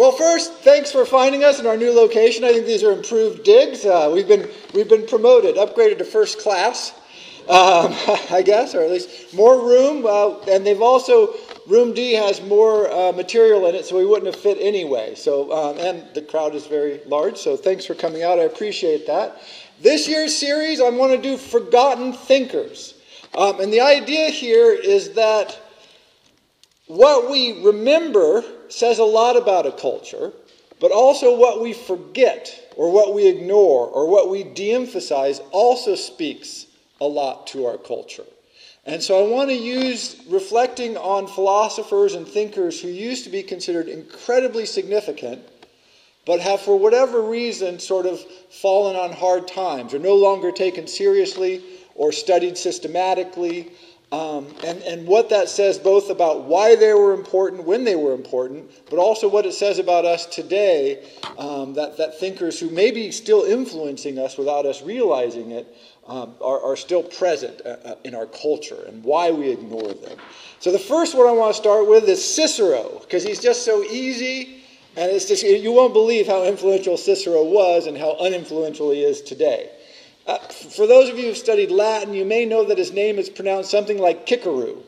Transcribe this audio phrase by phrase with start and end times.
[0.00, 2.42] Well, first, thanks for finding us in our new location.
[2.42, 3.84] I think these are improved digs.
[3.84, 6.92] Uh, we've been we've been promoted, upgraded to first class,
[7.50, 7.92] um,
[8.30, 10.06] I guess, or at least more room.
[10.06, 11.34] Uh, and they've also
[11.66, 15.14] room D has more uh, material in it, so we wouldn't have fit anyway.
[15.16, 17.36] So um, and the crowd is very large.
[17.36, 18.38] So thanks for coming out.
[18.38, 19.42] I appreciate that.
[19.82, 22.94] This year's series, I want to do forgotten thinkers,
[23.34, 25.60] um, and the idea here is that
[26.90, 30.32] what we remember says a lot about a culture,
[30.80, 35.94] but also what we forget or what we ignore or what we de emphasize also
[35.94, 36.66] speaks
[37.00, 38.24] a lot to our culture.
[38.86, 43.44] And so I want to use reflecting on philosophers and thinkers who used to be
[43.44, 45.42] considered incredibly significant,
[46.26, 48.20] but have for whatever reason sort of
[48.50, 51.62] fallen on hard times or no longer taken seriously
[51.94, 53.70] or studied systematically
[54.12, 58.12] um, and, and what that says both about why they were important, when they were
[58.12, 62.90] important, but also what it says about us today, um, that, that thinkers who may
[62.90, 65.76] be still influencing us without us realizing it
[66.08, 70.18] um, are, are still present uh, uh in our culture and why we ignore them.
[70.58, 73.84] So the first one I want to start with is Cicero, because he's just so
[73.84, 74.62] easy,
[74.96, 79.22] and it's just, you won't believe how influential Cicero was and how uninfluential he is
[79.22, 79.70] today.
[80.30, 80.38] Uh,
[80.76, 83.70] for those of you who've studied Latin, you may know that his name is pronounced
[83.70, 84.78] something like Kikaru.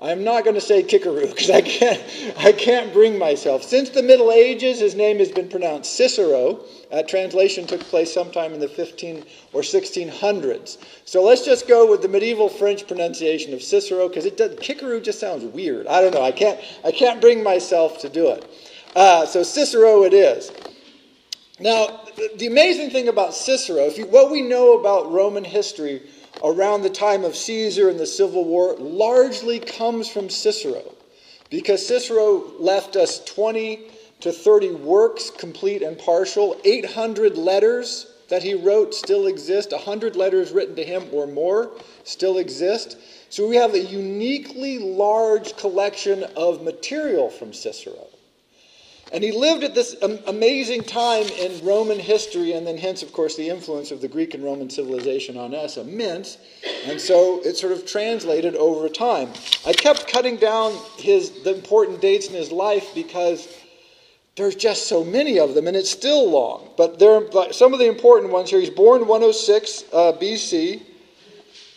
[0.00, 2.02] I'm not going to say Kikaru because I can't,
[2.36, 3.62] I can't bring myself.
[3.62, 6.64] Since the Middle Ages, his name has been pronounced Cicero.
[6.90, 10.78] That translation took place sometime in the 15 or 1600s.
[11.04, 15.02] So let's just go with the medieval French pronunciation of Cicero because it does, Kikaru
[15.02, 15.86] just sounds weird.
[15.86, 16.22] I don't know.
[16.22, 18.44] I can't, I can't bring myself to do it.
[18.94, 20.50] Uh, so Cicero it is.
[21.62, 22.00] Now,
[22.38, 26.02] the amazing thing about Cicero, you, what we know about Roman history
[26.42, 30.82] around the time of Caesar and the Civil War largely comes from Cicero.
[31.50, 33.86] Because Cicero left us 20
[34.22, 40.50] to 30 works, complete and partial, 800 letters that he wrote still exist, 100 letters
[40.50, 41.70] written to him or more
[42.02, 42.96] still exist.
[43.28, 48.08] So we have a uniquely large collection of material from Cicero.
[49.12, 49.94] And he lived at this
[50.26, 54.32] amazing time in Roman history, and then hence, of course, the influence of the Greek
[54.32, 56.38] and Roman civilization on us immense.
[56.86, 59.28] And so it sort of translated over time.
[59.66, 63.48] I kept cutting down his the important dates in his life because
[64.34, 66.70] there's just so many of them, and it's still long.
[66.78, 67.20] But there
[67.52, 68.60] some of the important ones here.
[68.60, 70.82] He's born 106 uh, BC.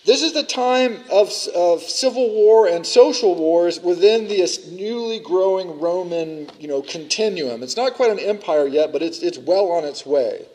[0.06, 5.80] This is the time of, of civil war and social wars within the newly growing
[5.80, 7.64] Roman you know, continuum.
[7.64, 10.46] It's not quite an empire yet, but it's, it's well on its way.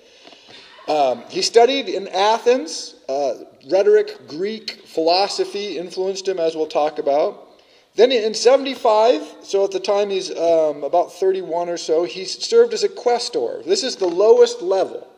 [0.87, 2.95] Um, he studied in Athens.
[3.09, 3.35] Uh,
[3.69, 7.49] rhetoric, Greek, philosophy influenced him, as we'll talk about.
[7.97, 12.73] Then in 75, so at the time he's um, about 31 or so, he served
[12.73, 13.65] as a quaestor.
[13.65, 15.09] This is the lowest level.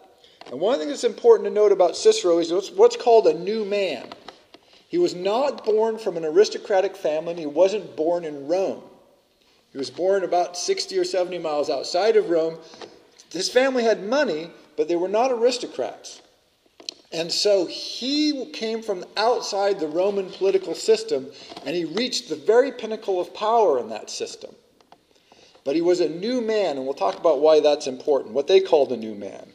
[0.51, 4.09] And one thing that's important to note about Cicero is what's called a new man.
[4.93, 8.83] He was not born from an aristocratic family, he wasn't born in Rome.
[9.73, 12.59] He was born about 60 or 70 miles outside of Rome.
[13.33, 16.21] His family had money, but they were not aristocrats.
[17.11, 21.27] And so he came from outside the Roman political system,
[21.65, 24.55] and he reached the very pinnacle of power in that system.
[25.65, 28.61] But he was a new man, and we'll talk about why that's important, what they
[28.61, 29.53] called a new man.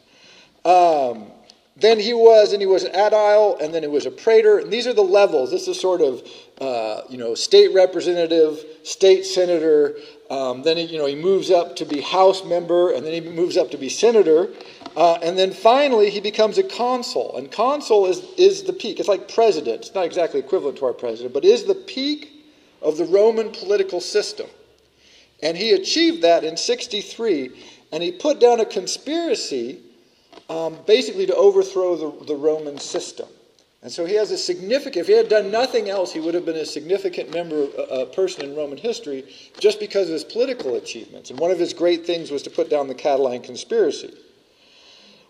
[0.66, 1.32] Um,
[1.80, 4.58] then he was, and he was an aedile, and then he was a praetor.
[4.58, 5.52] And these are the levels.
[5.52, 6.28] This is sort of,
[6.60, 9.96] uh, you know, state representative, state senator.
[10.32, 13.22] Um, then he, you know he moves up to be house member, and then he
[13.22, 14.50] moves up to be senator,
[14.96, 17.38] uh, and then finally he becomes a consul.
[17.38, 19.00] And consul is is the peak.
[19.00, 19.82] It's like president.
[19.82, 22.46] It's not exactly equivalent to our president, but is the peak
[22.82, 24.48] of the Roman political system.
[25.44, 27.52] And he achieved that in 63,
[27.92, 29.84] and he put down a conspiracy
[30.50, 33.28] um, basically to overthrow the, the Roman system.
[33.84, 36.46] And so he has a significant, if he had done nothing else, he would have
[36.46, 39.24] been a significant member, uh, person in Roman history
[39.60, 41.30] just because of his political achievements.
[41.30, 44.14] And one of his great things was to put down the Catiline conspiracy.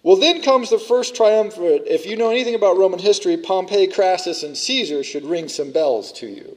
[0.01, 1.83] Well, then comes the first triumvirate.
[1.87, 6.13] If you know anything about Roman history, Pompey, Crassus, and Caesar should ring some bells
[6.13, 6.55] to you.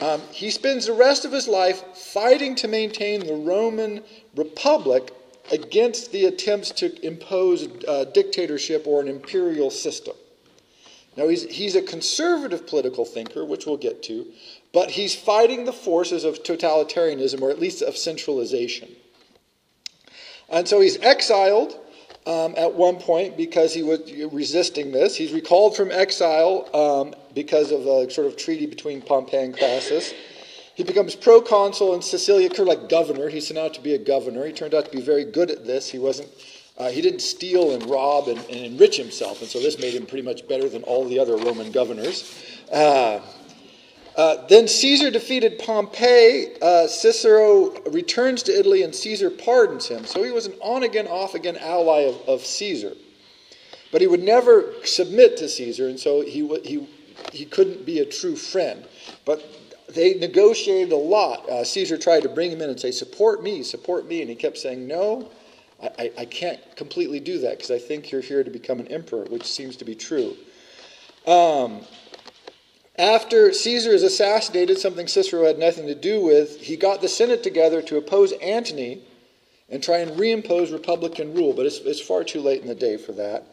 [0.00, 4.02] Um, he spends the rest of his life fighting to maintain the Roman
[4.34, 5.10] Republic
[5.52, 10.14] against the attempts to impose a dictatorship or an imperial system.
[11.16, 14.26] Now, he's, he's a conservative political thinker, which we'll get to,
[14.72, 18.94] but he's fighting the forces of totalitarianism, or at least of centralization.
[20.50, 21.78] And so he's exiled
[22.26, 24.00] um, at one point because he was
[24.30, 25.16] resisting this.
[25.16, 30.12] He's recalled from exile um, because of a sort of treaty between Pompey and Crassus.
[30.76, 33.30] He becomes proconsul in Cilicia, kind of like governor.
[33.30, 34.44] He's sent out to be a governor.
[34.44, 35.88] He turned out to be very good at this.
[35.88, 36.28] He wasn't.
[36.76, 40.04] Uh, he didn't steal and rob and, and, enrich himself, and so this made him
[40.04, 42.60] pretty much better than all the other Roman governors.
[42.70, 43.20] Uh,
[44.16, 46.48] uh, then Caesar defeated Pompey.
[46.60, 50.04] Uh, Cicero returns to Italy, and Caesar pardons him.
[50.04, 52.92] So he was an on again, off again ally of, of Caesar.
[53.92, 56.86] But he would never submit to Caesar, and so he, he,
[57.32, 58.86] he couldn't be a true friend.
[59.24, 59.42] But
[59.88, 61.48] they negotiated a lot.
[61.48, 64.20] Uh, Caesar tried to bring him in and say, Support me, support me.
[64.20, 65.30] And he kept saying, No,
[65.82, 69.24] I, I can't completely do that because I think you're here to become an emperor,
[69.24, 70.36] which seems to be true.
[71.26, 71.82] Um,
[72.98, 77.42] after Caesar is assassinated, something Cicero had nothing to do with, he got the Senate
[77.42, 79.02] together to oppose Antony
[79.68, 82.96] and try and reimpose Republican rule, but it's, it's far too late in the day
[82.96, 83.44] for that.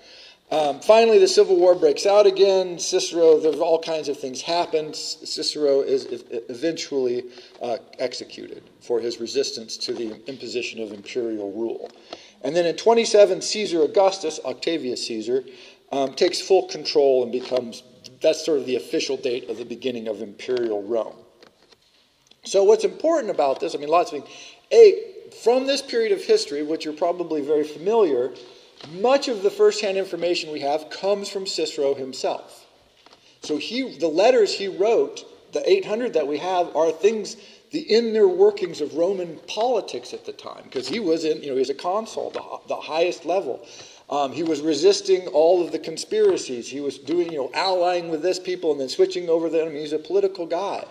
[0.53, 2.77] Um, finally, the Civil War breaks out again.
[2.77, 4.93] Cicero, there's all kinds of things happen.
[4.93, 6.05] Cicero is
[6.47, 7.23] eventually
[7.59, 11.89] uh, executed for his resistance to the imposition of imperial rule.
[12.43, 15.43] And then in 27, Caesar Augustus, Octavius Caesar,
[15.91, 17.81] um, takes full control and becomes,
[18.21, 21.15] that's sort of the official date of the beginning of imperial Rome.
[22.45, 24.35] So, what's important about this, I mean, lots of things.
[24.71, 25.01] A,
[25.43, 28.33] from this period of history, which you're probably very familiar,
[28.91, 32.65] much of the firsthand information we have comes from Cicero himself.
[33.41, 37.37] So he, the letters he wrote, the 800 that we have, are things,
[37.71, 41.53] the inner workings of Roman politics at the time, because he was in, you know,
[41.53, 43.65] he was a consul, the, the highest level.
[44.09, 46.69] Um, he was resisting all of the conspiracies.
[46.69, 49.69] He was doing, you know, allying with this people and then switching over them.
[49.69, 50.85] Mean, he's a political guy.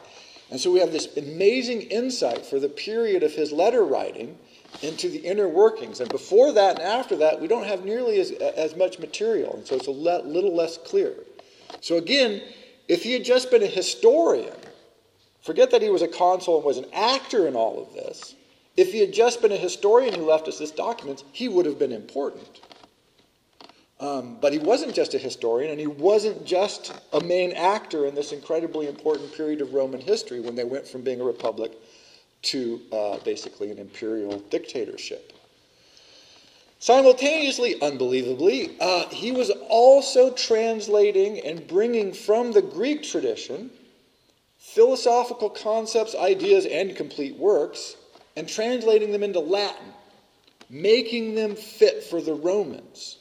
[0.50, 4.39] And so we have this amazing insight for the period of his letter writing
[4.80, 6.00] into the inner workings.
[6.00, 9.54] And before that and after that, we don't have nearly as, as much material.
[9.54, 11.14] And so it's a le- little less clear.
[11.80, 12.42] So again,
[12.88, 14.56] if he had just been a historian,
[15.42, 18.34] forget that he was a consul and was an actor in all of this.
[18.76, 21.78] If he had just been a historian who left us this document, he would have
[21.78, 22.60] been important.
[24.00, 28.16] Um, but he wasn't just a historian, and he wasn't just a main actor in
[28.16, 31.72] this incredibly important period of Roman history when they went from being a republic
[32.43, 35.33] to uh, basically an imperial dictatorship.
[36.79, 43.71] Simultaneously, unbelievably, uh, he was also translating and bringing from the Greek tradition
[44.62, 47.97] philosophical concepts, ideas, and complete works,
[48.37, 49.93] and translating them into Latin,
[50.71, 53.19] making them fit for the Romans.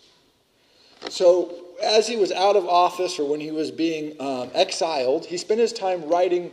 [1.10, 1.54] So,
[1.84, 5.60] as he was out of office or when he was being um, exiled, he spent
[5.60, 6.52] his time writing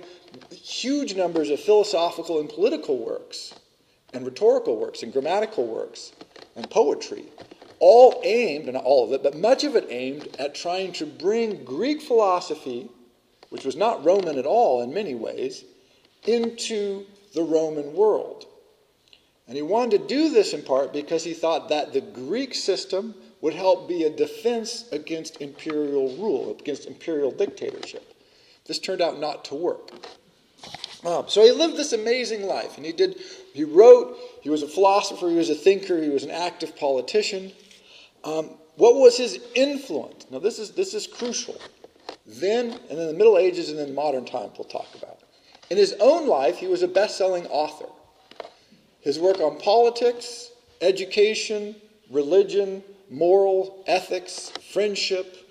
[0.50, 3.54] huge numbers of philosophical and political works,
[4.12, 6.12] and rhetorical works, and grammatical works,
[6.56, 7.24] and poetry,
[7.80, 11.06] all aimed, and not all of it, but much of it aimed at trying to
[11.06, 12.88] bring Greek philosophy,
[13.50, 15.64] which was not Roman at all in many ways,
[16.26, 18.46] into the Roman world.
[19.46, 23.14] And he wanted to do this in part because he thought that the Greek system
[23.40, 28.14] would help be a defense against imperial rule, against imperial dictatorship.
[28.66, 29.90] This turned out not to work.
[31.04, 33.16] Um, so he lived this amazing life, and he did.
[33.54, 34.16] He wrote.
[34.42, 35.28] He was a philosopher.
[35.28, 36.02] He was a thinker.
[36.02, 37.52] He was an active politician.
[38.24, 40.26] Um, what was his influence?
[40.30, 41.60] Now this is this is crucial.
[42.26, 45.18] Then and then the Middle Ages and then modern times we'll talk about.
[45.70, 47.90] In his own life, he was a best-selling author.
[49.00, 50.50] His work on politics,
[50.80, 51.76] education,
[52.10, 55.47] religion, moral, ethics, friendship,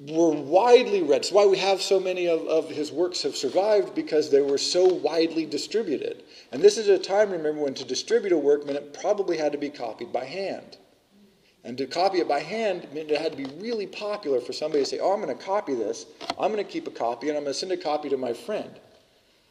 [0.00, 1.22] were widely read.
[1.22, 4.58] That's why we have so many of, of his works have survived because they were
[4.58, 6.22] so widely distributed.
[6.52, 9.52] And this is a time, remember, when to distribute a work meant it probably had
[9.52, 10.76] to be copied by hand.
[11.64, 14.84] And to copy it by hand meant it had to be really popular for somebody
[14.84, 16.06] to say, Oh, I'm going to copy this.
[16.38, 18.32] I'm going to keep a copy and I'm going to send a copy to my
[18.32, 18.70] friend.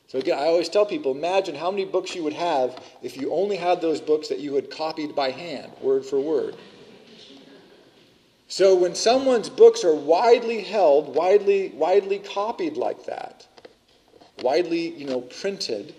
[0.07, 3.33] So again, I always tell people imagine how many books you would have if you
[3.33, 6.55] only had those books that you had copied by hand, word for word.
[8.47, 13.45] So when someone's books are widely held, widely, widely copied like that,
[14.41, 15.93] widely, you know, printed,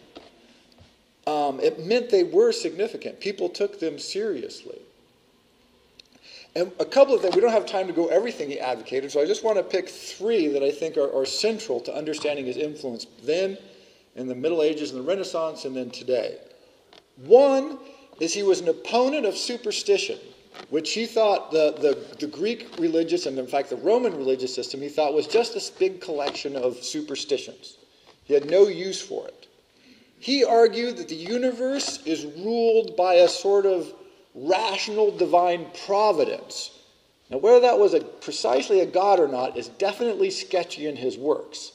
[1.26, 3.21] um, it meant they were significant.
[3.21, 4.81] People took them seriously.
[6.57, 9.21] And a couple of things, we don't have time to go everything he advocated, so
[9.21, 12.57] I just want to pick three that I think are, are central to understanding his
[12.57, 13.59] influence then,
[14.17, 16.38] in the Middle Ages and the Renaissance, and then today.
[17.17, 17.78] One
[18.21, 20.19] is he was an opponent of superstition
[20.70, 24.80] which he thought the, the, the, Greek religious, and in fact the Roman religious system,
[24.80, 27.78] he thought was just this big collection of superstitions.
[28.24, 29.46] He had no use for it.
[30.18, 33.92] He argued that the universe is ruled by a sort of
[34.34, 36.78] rational divine providence.
[37.30, 41.16] Now, whether that was a, precisely a god or not is definitely sketchy in his
[41.16, 41.72] works.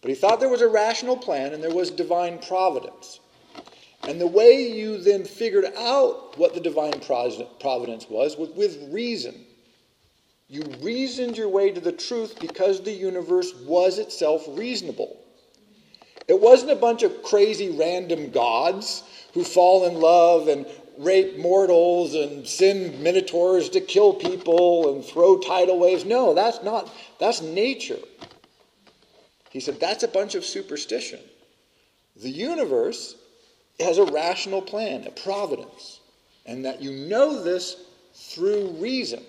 [0.00, 3.20] But he thought there was a rational plan and there was divine providence.
[4.06, 9.34] And the way you then figured out what the divine providence was was with reason.
[10.48, 15.16] You reasoned your way to the truth because the universe was itself reasonable.
[16.28, 20.66] It wasn't a bunch of crazy random gods who fall in love and
[20.98, 26.04] rape mortals and send minotaurs to kill people and throw tidal waves.
[26.04, 27.98] No, that's not, that's nature.
[29.50, 31.20] He said, that's a bunch of superstition.
[32.16, 33.16] The universe
[33.80, 36.00] has a rational plan, a providence,
[36.46, 37.76] and that you know this
[38.14, 39.22] through reason.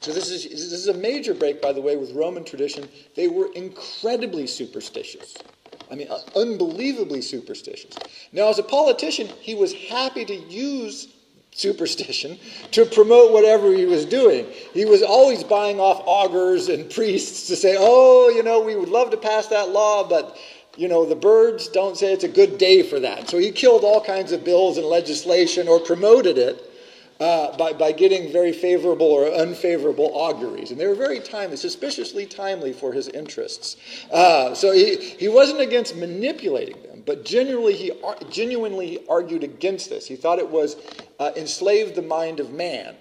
[0.00, 2.88] So this is, this is a major break, by the way, with Roman tradition.
[3.16, 5.34] They were incredibly superstitious.
[5.90, 7.94] I mean, uh, unbelievably superstitious.
[8.32, 11.08] Now, as a politician, he was happy to use
[11.52, 12.38] superstition
[12.72, 14.46] to promote whatever he was doing.
[14.72, 18.88] He was always buying off augurs and priests to say, oh, you know, we would
[18.88, 20.36] love to pass that law, but,
[20.76, 23.28] you know, the birds don't say it's a good day for that.
[23.28, 26.70] So he killed all kinds of bills and legislation or promoted it.
[27.20, 30.72] Uh, by, by getting very favorable or unfavorable auguries.
[30.72, 33.76] And they were very timely, suspiciously timely for his interests.
[34.12, 37.92] Uh, so he, he wasn't against manipulating them but genuinely he,
[38.30, 40.06] genuinely he argued against this.
[40.06, 40.76] He thought it was
[41.18, 42.96] uh, enslaved the mind of man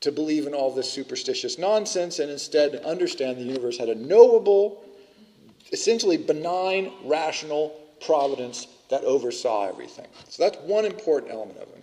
[0.00, 4.84] to believe in all this superstitious nonsense and instead understand the universe had a knowable,
[5.72, 10.06] essentially benign, rational providence that oversaw everything.
[10.28, 11.82] So that's one important element of him.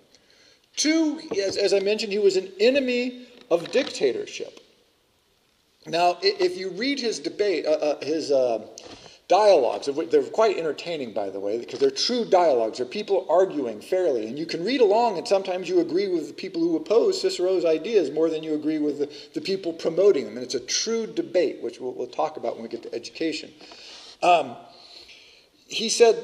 [0.76, 4.60] Two, as, as I mentioned, he was an enemy of dictatorship.
[5.86, 8.66] Now, if you read his debate, uh, uh, his uh,
[9.28, 9.90] dialogues.
[10.12, 12.78] They're quite entertaining, by the way, because they're true dialogues.
[12.78, 14.28] They're people arguing fairly.
[14.28, 17.66] And you can read along, and sometimes you agree with the people who oppose Cicero's
[17.66, 20.36] ideas more than you agree with the, the people promoting them.
[20.36, 23.52] And it's a true debate, which we'll, we'll talk about when we get to education.
[24.22, 24.56] Um,
[25.68, 26.16] he said,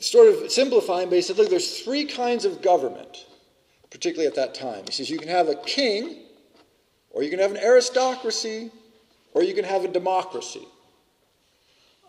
[0.00, 3.26] sort of simplifying, but he said, look, there's three kinds of government,
[3.90, 4.84] particularly at that time.
[4.86, 6.18] He says, you can have a king,
[7.10, 8.70] or you can have an aristocracy,
[9.34, 10.66] or you can have a democracy.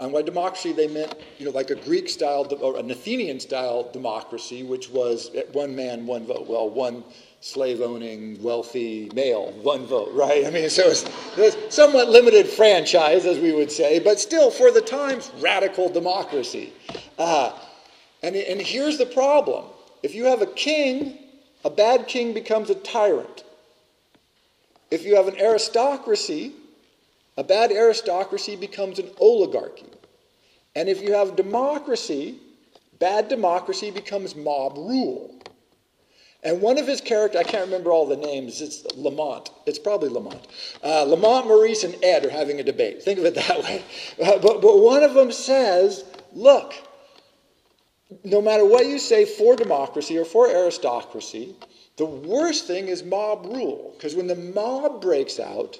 [0.03, 3.89] And by democracy, they meant, you know, like a Greek style or an Athenian style
[3.93, 6.45] democracy, which was one man, one vote.
[6.45, 7.05] Well, one
[7.39, 10.45] slave owning, wealthy male, one vote, right?
[10.45, 11.05] I mean, so it's,
[11.37, 16.73] it's somewhat limited franchise, as we would say, but still, for the times, radical democracy.
[17.17, 17.57] Uh,
[18.21, 19.63] and, and here's the problem
[20.03, 21.17] if you have a king,
[21.63, 23.45] a bad king becomes a tyrant.
[24.91, 26.51] If you have an aristocracy,
[27.37, 29.92] a bad aristocracy becomes an oligarchy.
[30.75, 32.39] And if you have democracy,
[32.99, 35.33] bad democracy becomes mob rule.
[36.43, 39.49] And one of his characters, I can't remember all the names, it's Lamont.
[39.65, 40.45] It's probably Lamont.
[40.83, 43.01] Uh, Lamont, Maurice, and Ed are having a debate.
[43.01, 43.83] Think of it that way.
[44.21, 46.03] Uh, but, but one of them says,
[46.33, 46.73] look,
[48.25, 51.55] no matter what you say for democracy or for aristocracy,
[51.95, 53.93] the worst thing is mob rule.
[53.95, 55.79] Because when the mob breaks out,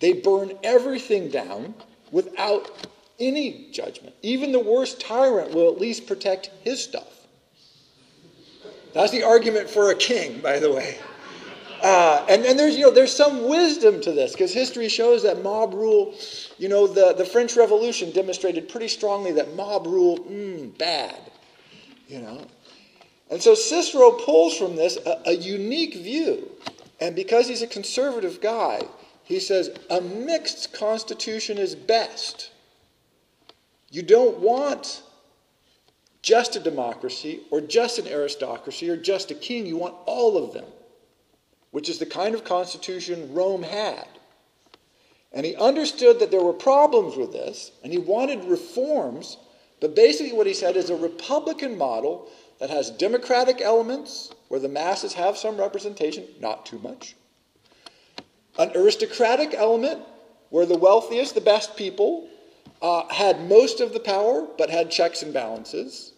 [0.00, 1.74] they burn everything down
[2.10, 2.86] without
[3.20, 4.14] any judgment.
[4.22, 7.26] Even the worst tyrant will at least protect his stuff.
[8.92, 10.98] That's the argument for a king, by the way.
[11.82, 15.42] Uh, and, and there's, you know, there's some wisdom to this because history shows that
[15.42, 16.14] mob rule,
[16.58, 21.18] you know, the, the French Revolution demonstrated pretty strongly that mob rule, mm, bad,
[22.06, 22.44] you know.
[23.30, 26.50] And so Cicero pulls from this a, a unique view.
[27.00, 28.82] And because he's a conservative guy,
[29.24, 32.49] he says a mixed constitution is best.
[33.90, 35.02] You don't want
[36.22, 39.66] just a democracy or just an aristocracy or just a king.
[39.66, 40.66] You want all of them,
[41.70, 44.06] which is the kind of constitution Rome had.
[45.32, 49.36] And he understood that there were problems with this, and he wanted reforms.
[49.80, 52.28] But basically, what he said is a republican model
[52.58, 57.14] that has democratic elements where the masses have some representation, not too much,
[58.58, 60.02] an aristocratic element
[60.50, 62.28] where the wealthiest, the best people,
[62.82, 66.12] uh, had most of the power but had checks and balances.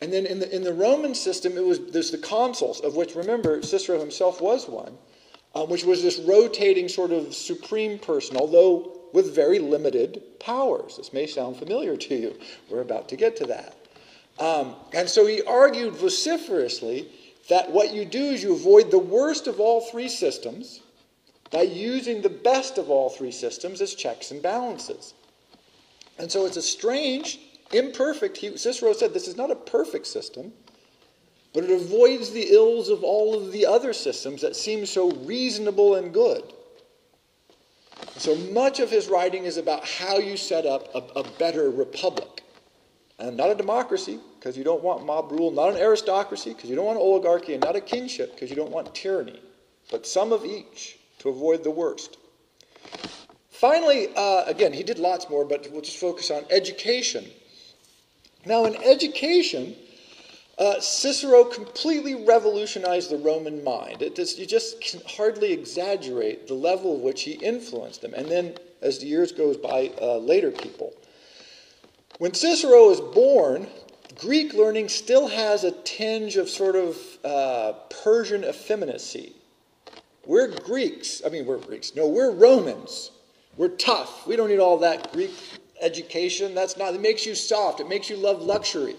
[0.00, 3.14] And then in the, in the Roman system, it was there's the consuls, of which
[3.14, 4.96] remember Cicero himself was one,
[5.54, 10.98] um, which was this rotating sort of supreme person, although with very limited powers.
[10.98, 12.38] This may sound familiar to you.
[12.70, 13.74] We're about to get to that.
[14.38, 17.08] Um, and so he argued vociferously
[17.48, 20.80] that what you do is you avoid the worst of all three systems
[21.50, 25.14] by using the best of all three systems as checks and balances.
[26.18, 27.38] And so it's a strange,
[27.72, 30.52] imperfect, he, Cicero said this is not a perfect system,
[31.52, 35.94] but it avoids the ills of all of the other systems that seem so reasonable
[35.94, 36.52] and good.
[38.16, 42.42] So much of his writing is about how you set up a, a better republic.
[43.18, 46.76] And not a democracy, because you don't want mob rule, not an aristocracy, because you
[46.76, 49.40] don't want oligarchy, and not a kingship, because you don't want tyranny,
[49.90, 52.18] but some of each to avoid the worst.
[53.60, 57.24] Finally, uh, again, he did lots more, but we'll just focus on education.
[58.44, 59.74] Now, in education,
[60.58, 64.02] uh, Cicero completely revolutionized the Roman mind.
[64.02, 68.12] You just can hardly exaggerate the level of which he influenced them.
[68.12, 70.92] And then, as the years goes by, uh, later people.
[72.18, 73.68] When Cicero is born,
[74.20, 77.72] Greek learning still has a tinge of sort of uh,
[78.02, 79.32] Persian effeminacy.
[80.26, 81.22] We're Greeks.
[81.24, 81.94] I mean, we're Greeks.
[81.96, 83.12] No, we're Romans.
[83.56, 84.26] We're tough.
[84.26, 85.32] We don't need all that Greek
[85.80, 86.54] education.
[86.54, 87.80] That's not, it makes you soft.
[87.80, 88.96] It makes you love luxury.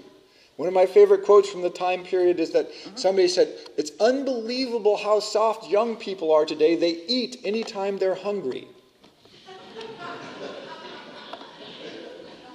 [0.56, 4.98] One of my favorite quotes from the time period is that somebody said, It's unbelievable
[4.98, 6.76] how soft young people are today.
[6.76, 8.68] They eat anytime they're hungry.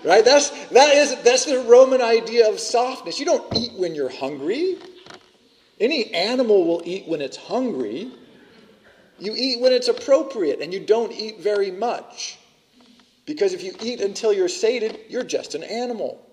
[0.04, 0.24] right?
[0.24, 3.20] That's, that is, that's the Roman idea of softness.
[3.20, 4.78] You don't eat when you're hungry.
[5.78, 8.10] Any animal will eat when it's hungry.
[9.22, 12.38] You eat when it's appropriate, and you don't eat very much.
[13.24, 16.26] Because if you eat until you're sated, you're just an animal.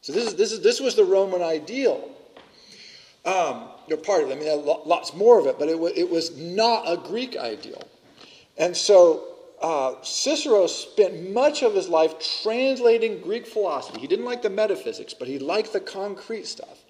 [0.00, 2.10] So this, is, this, is, this was the Roman ideal.
[3.24, 4.36] Um, you're part of it.
[4.36, 7.86] I mean, lots more of it, but it, it was not a Greek ideal.
[8.58, 9.28] And so
[9.62, 14.00] uh, Cicero spent much of his life translating Greek philosophy.
[14.00, 16.80] He didn't like the metaphysics, but he liked the concrete stuff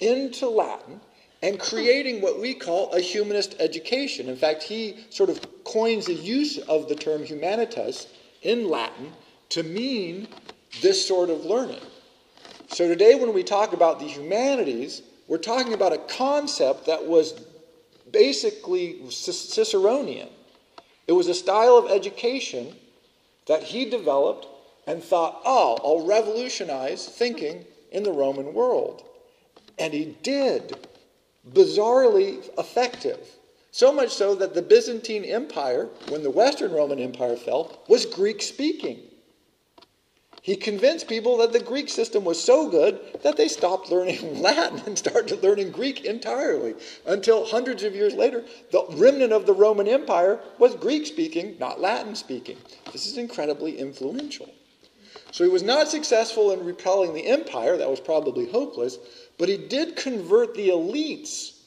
[0.00, 1.00] into Latin
[1.42, 4.28] and creating what we call a humanist education.
[4.28, 8.06] In fact, he sort of coins the use of the term humanitas
[8.42, 9.12] in Latin
[9.50, 10.28] to mean
[10.82, 11.80] this sort of learning.
[12.68, 17.40] So today, when we talk about the humanities, we're talking about a concept that was
[18.10, 20.28] basically Ciceronian.
[21.06, 22.74] It was a style of education
[23.46, 24.46] that he developed
[24.86, 29.02] and thought, oh, I'll revolutionize thinking in the Roman world.
[29.78, 30.86] And he did.
[31.52, 33.18] Bizarrely effective.
[33.70, 38.42] So much so that the Byzantine Empire, when the Western Roman Empire fell, was Greek
[38.42, 39.00] speaking.
[40.48, 44.80] He convinced people that the Greek system was so good that they stopped learning Latin
[44.86, 46.74] and started learning Greek entirely.
[47.04, 51.80] Until hundreds of years later, the remnant of the Roman Empire was Greek speaking, not
[51.80, 52.56] Latin speaking.
[52.92, 54.50] This is incredibly influential.
[55.38, 58.98] So he was not successful in repelling the empire, that was probably hopeless,
[59.38, 61.60] but he did convert the elites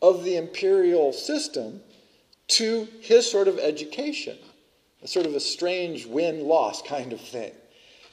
[0.00, 1.80] of the imperial system
[2.46, 4.38] to his sort of education,
[5.02, 7.50] a sort of a strange win loss kind of thing.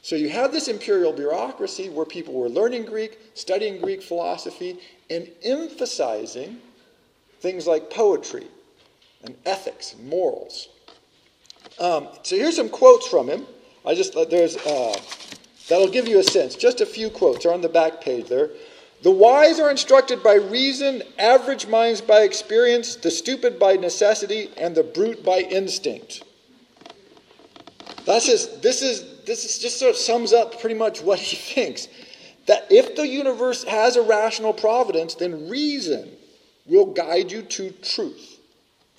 [0.01, 4.79] So you have this imperial bureaucracy where people were learning Greek, studying Greek philosophy,
[5.11, 6.57] and emphasizing
[7.39, 8.47] things like poetry
[9.23, 10.69] and ethics and morals.
[11.79, 13.45] Um, so here's some quotes from him.
[13.85, 14.99] I just uh, there's uh,
[15.69, 16.55] that'll give you a sense.
[16.55, 18.49] Just a few quotes are on the back page there.
[19.03, 24.75] The wise are instructed by reason, average minds by experience, the stupid by necessity, and
[24.75, 26.23] the brute by instinct.
[28.05, 31.35] That's just this is this is just sort of sums up pretty much what he
[31.53, 31.87] thinks.
[32.47, 36.11] That if the universe has a rational providence, then reason
[36.65, 38.39] will guide you to truth.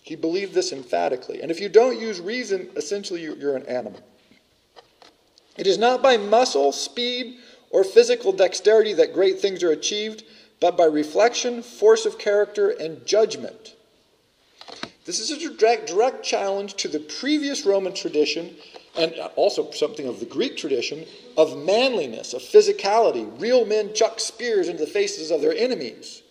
[0.03, 1.43] He believed this emphatically.
[1.43, 4.01] And if you don't use reason, essentially you're an animal.
[5.57, 7.39] It is not by muscle, speed,
[7.71, 10.25] or physical dexterity that great things are achieved,
[10.61, 13.75] but by reflection, force of character, and judgment.
[15.05, 18.57] This is a direct, direct challenge to the previous Roman tradition
[18.97, 21.05] and also something of the Greek tradition
[21.37, 23.29] of manliness, of physicality.
[23.41, 26.23] Real men chuck spears into the faces of their enemies.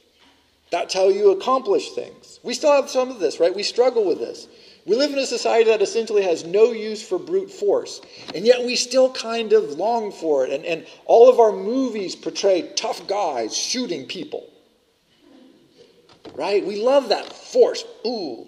[0.70, 2.40] That's how you accomplish things.
[2.44, 3.54] We still have some of this, right?
[3.54, 4.48] We struggle with this.
[4.86, 8.02] We live in a society that essentially has no use for brute force,
[8.34, 10.52] and yet we still kind of long for it.
[10.52, 14.48] And, and all of our movies portray tough guys shooting people.
[16.34, 16.66] Right?
[16.66, 17.84] We love that force.
[18.06, 18.48] Ooh,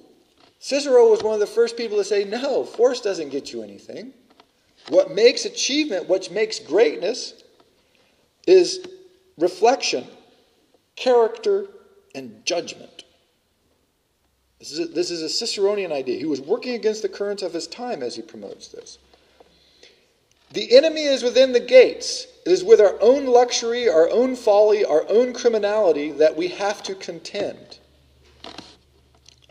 [0.64, 4.14] Cicero was one of the first people to say, no, force doesn't get you anything.
[4.88, 7.44] What makes achievement, what makes greatness,
[8.48, 8.88] is
[9.38, 10.08] reflection,
[10.96, 11.68] character,
[12.16, 12.93] and judgment.
[14.64, 16.18] This is, a, this is a Ciceronian idea.
[16.18, 18.98] He was working against the currents of his time as he promotes this.
[20.54, 22.28] The enemy is within the gates.
[22.46, 26.82] It is with our own luxury, our own folly, our own criminality that we have
[26.84, 27.80] to contend.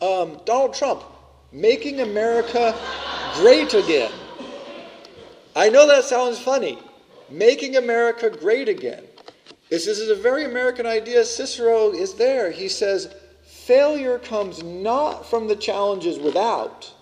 [0.01, 1.03] Um, Donald Trump,
[1.53, 2.75] making America
[3.35, 4.13] great again.
[5.55, 6.79] I know that sounds funny.
[7.29, 9.05] Making America great again.
[9.69, 11.23] This is a very American idea.
[11.27, 12.51] Cicero is there.
[12.51, 13.15] He says,
[13.67, 16.93] failure comes not from the challenges without,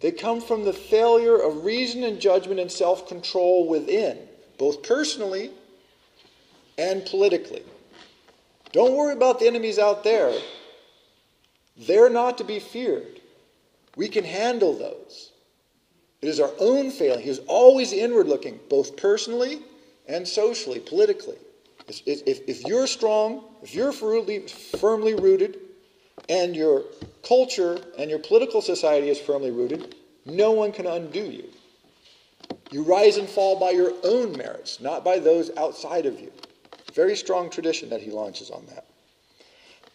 [0.00, 4.18] They come from the failure of reason and judgment and self control within,
[4.58, 5.50] both personally
[6.78, 7.64] and politically.
[8.72, 10.32] Don't worry about the enemies out there.
[11.76, 13.20] They're not to be feared.
[13.96, 15.32] We can handle those.
[16.22, 17.22] It is our own failing.
[17.22, 19.60] He is always inward looking, both personally
[20.06, 21.38] and socially, politically.
[21.88, 22.02] If,
[22.48, 25.58] if, you're strong, if you're firmly rooted,
[26.28, 26.84] and your
[27.26, 29.94] culture and your political society is firmly rooted,
[30.26, 31.48] no one can undo you.
[32.70, 36.30] You rise and fall by your own merits, not by those outside of you.
[36.94, 38.84] Very strong tradition that he launches on that.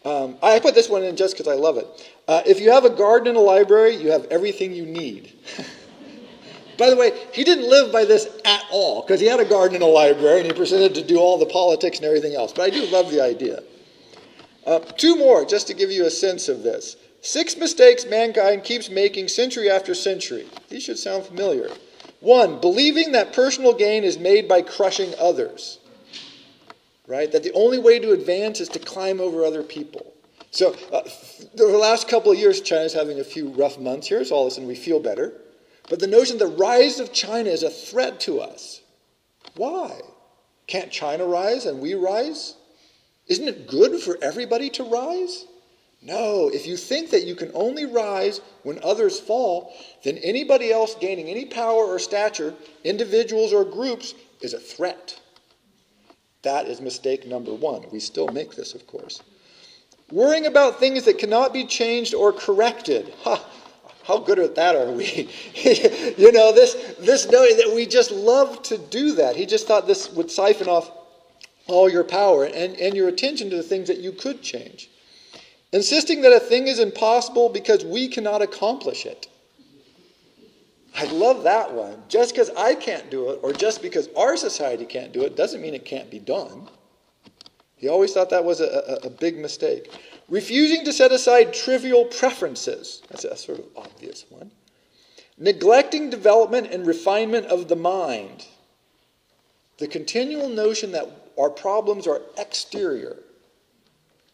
[0.04, 1.86] Um, I put this one in just because I love it.
[2.28, 5.32] Uh, if you have a garden and a library, you have everything you need.
[6.78, 9.76] by the way, he didn't live by this at all because he had a garden
[9.76, 12.52] and a library and he proceeded to do all the politics and everything else.
[12.52, 13.62] But I do love the idea.
[14.66, 16.96] Uh, two more, just to give you a sense of this.
[17.20, 20.46] Six mistakes mankind keeps making century after century.
[20.68, 21.70] These should sound familiar.
[22.20, 25.78] One, believing that personal gain is made by crushing others
[27.06, 27.30] right?
[27.32, 30.12] That the only way to advance is to climb over other people.
[30.50, 31.02] So, uh,
[31.54, 34.52] the last couple of years, China's having a few rough months here, so all of
[34.52, 35.32] a sudden we feel better.
[35.88, 38.80] But the notion the rise of China is a threat to us.
[39.56, 40.00] Why?
[40.66, 42.54] Can't China rise and we rise?
[43.26, 45.46] Isn't it good for everybody to rise?
[46.02, 50.94] No, if you think that you can only rise when others fall, then anybody else
[50.94, 55.18] gaining any power or stature, individuals or groups, is a threat.
[56.42, 57.86] That is mistake number one.
[57.90, 59.22] We still make this, of course.
[60.10, 63.14] Worrying about things that cannot be changed or corrected.
[63.22, 63.42] Ha,
[64.04, 65.28] how good at that are we?
[66.16, 69.34] you know, this, this knowing that we just love to do that.
[69.34, 70.90] He just thought this would siphon off
[71.66, 74.90] all your power and, and your attention to the things that you could change.
[75.72, 79.26] Insisting that a thing is impossible because we cannot accomplish it.
[80.94, 82.02] I love that one.
[82.08, 85.60] Just because I can't do it, or just because our society can't do it, doesn't
[85.60, 86.68] mean it can't be done.
[87.76, 89.90] He always thought that was a, a, a big mistake.
[90.34, 93.02] Refusing to set aside trivial preferences.
[93.08, 94.50] That's a sort of obvious one.
[95.38, 98.44] Neglecting development and refinement of the mind.
[99.78, 103.18] The continual notion that our problems are exterior.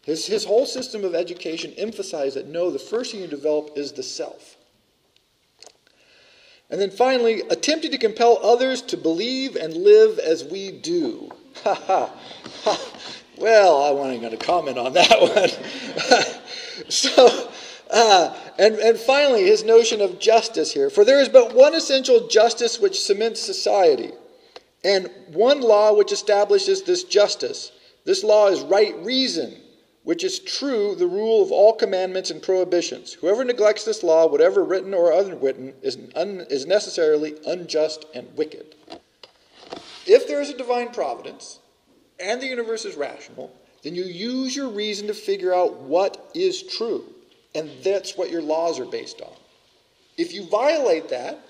[0.01, 3.93] His, his whole system of education emphasized that no, the first thing you develop is
[3.93, 4.57] the self.
[6.71, 11.31] And then finally, attempting to compel others to believe and live as we do.
[11.63, 12.81] Ha ha.
[13.41, 15.21] Well, I wasn't going to comment on that
[16.85, 16.91] one.
[16.91, 17.51] so,
[17.91, 20.91] uh, and, and finally, his notion of justice here.
[20.91, 24.11] For there is but one essential justice which cements society,
[24.85, 27.73] and one law which establishes this justice.
[28.05, 29.57] This law is right reason
[30.03, 33.13] which is true the rule of all commandments and prohibitions.
[33.13, 38.75] Whoever neglects this law, whatever written or unwritten, is, un, is necessarily unjust and wicked.
[40.07, 41.61] If there is a divine providence
[42.21, 43.53] and the universe is rational,
[43.83, 47.05] then you use your reason to figure out what is true.
[47.55, 49.33] And that's what your laws are based on.
[50.17, 51.41] If you violate that,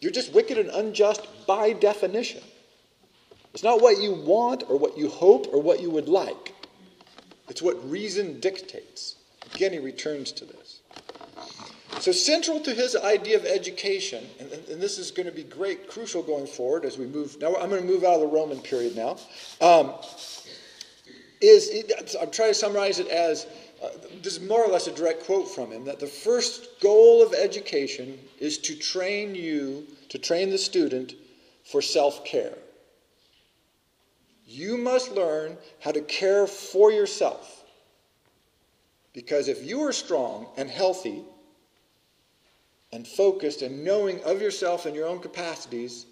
[0.00, 2.42] you're just wicked and unjust by definition.
[3.52, 6.54] It's not what you want or what you hope or what you would like.
[7.48, 9.16] It's what reason dictates.
[9.54, 10.71] Again, he returns to this.
[12.00, 15.88] So, central to his idea of education, and, and, this is going to be great,
[15.88, 17.36] crucial going forward as we move.
[17.40, 19.18] Now, I'm going to move out of the Roman period now.
[19.60, 19.94] Um,
[21.40, 21.70] is
[22.20, 23.46] I'm trying to summarize it as
[23.82, 23.88] uh,
[24.22, 27.34] this is more or less a direct quote from him that the first goal of
[27.34, 31.14] education is to train you, to train the student
[31.64, 32.56] for self care.
[34.46, 37.64] You must learn how to care for yourself.
[39.12, 41.22] Because if you are strong and healthy
[42.92, 46.06] and focused and knowing of yourself and your own capacities,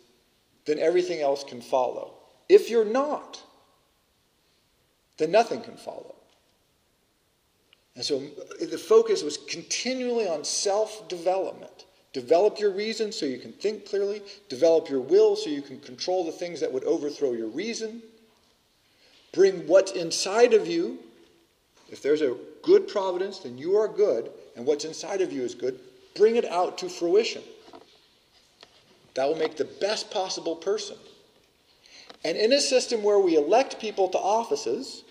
[0.65, 2.15] then everything else can follow.
[2.49, 3.43] If you're not,
[5.19, 6.15] then nothing can follow.
[7.97, 11.85] And so uh, the focus was continually on self development.
[12.13, 16.25] Develop your reason so you can think clearly, develop your will so you can control
[16.25, 18.03] the things that would overthrow your reason,
[19.33, 20.99] Bring what's inside of you.
[21.89, 25.55] If there's a good providence, then you are good, and what's inside of you is
[25.55, 25.79] good.
[26.15, 27.43] Bring it out to fruition.
[29.15, 30.97] That will make the best possible person.
[32.25, 35.05] And in a system where we elect people to offices,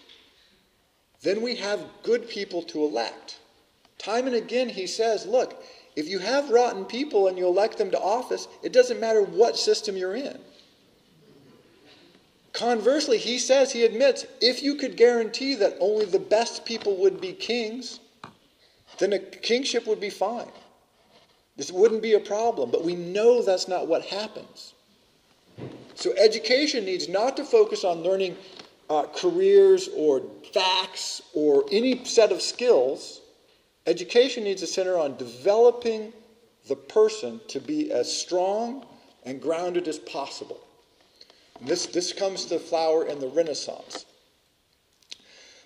[1.21, 3.39] then we have good people to elect.
[3.97, 5.61] Time and again, he says, look,
[5.95, 9.57] if you have rotten people and you elect them to office, it doesn't matter what
[9.57, 10.39] system you're in.
[12.53, 17.19] Conversely, he says, he admits, if you could guarantee that only the best people would
[17.19, 17.99] be kings,
[18.97, 20.49] then a kingship would be fine.
[21.59, 24.75] This wouldn't be a problem, but we know that's not what happens.
[25.93, 28.37] So education needs not to focus on learning
[28.89, 30.21] uh, careers or
[30.53, 33.19] facts or any set of skills.
[33.87, 36.13] Education needs to center on developing
[36.69, 38.85] the person to be as strong
[39.25, 40.61] and grounded as possible.
[41.59, 44.05] And this, this comes to flower in the Renaissance.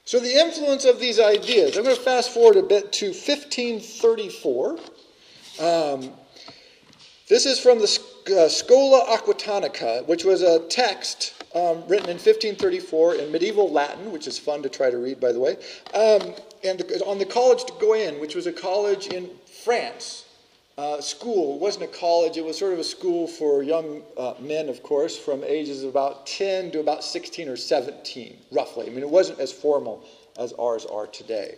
[0.06, 4.80] So, the influence of these ideas, I'm going to fast forward a bit to 1534.
[5.60, 6.12] Um,
[7.30, 8.00] this is from the
[8.36, 14.26] uh, Schola Aquitanica, which was a text um, written in 1534 in medieval Latin, which
[14.26, 15.58] is fun to try to read, by the way,
[15.94, 19.30] um, and on the College de Guyenne, which was a college in
[19.64, 20.26] France.
[20.76, 21.54] Uh, school.
[21.54, 24.82] It wasn't a college, it was sort of a school for young uh, men, of
[24.82, 28.88] course, from ages of about 10 to about 16 or 17, roughly.
[28.88, 30.04] I mean, it wasn't as formal
[30.36, 31.58] as ours are today.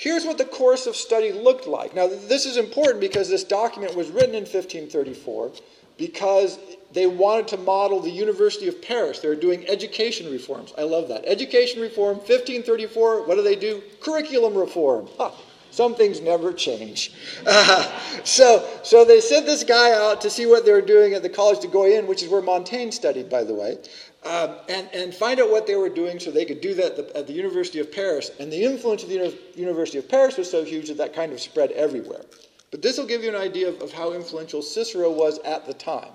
[0.00, 1.94] Here's what the course of study looked like.
[1.94, 5.52] Now, this is important because this document was written in 1534
[5.98, 6.58] because
[6.94, 9.18] they wanted to model the University of Paris.
[9.18, 10.72] They were doing education reforms.
[10.78, 11.26] I love that.
[11.26, 13.82] Education reform, 1534, what do they do?
[14.00, 15.06] Curriculum reform.
[15.18, 15.32] Huh.
[15.70, 17.12] Some things never change.
[17.46, 21.22] Uh, so, so they sent this guy out to see what they were doing at
[21.22, 23.78] the College de Guyenne, which is where Montaigne studied, by the way.
[24.24, 26.96] Um, and, and find out what they were doing so they could do that at
[26.96, 28.30] the, at the University of Paris.
[28.38, 31.32] And the influence of the Uni- University of Paris was so huge that that kind
[31.32, 32.22] of spread everywhere.
[32.70, 35.74] But this will give you an idea of, of how influential Cicero was at the
[35.74, 36.10] time.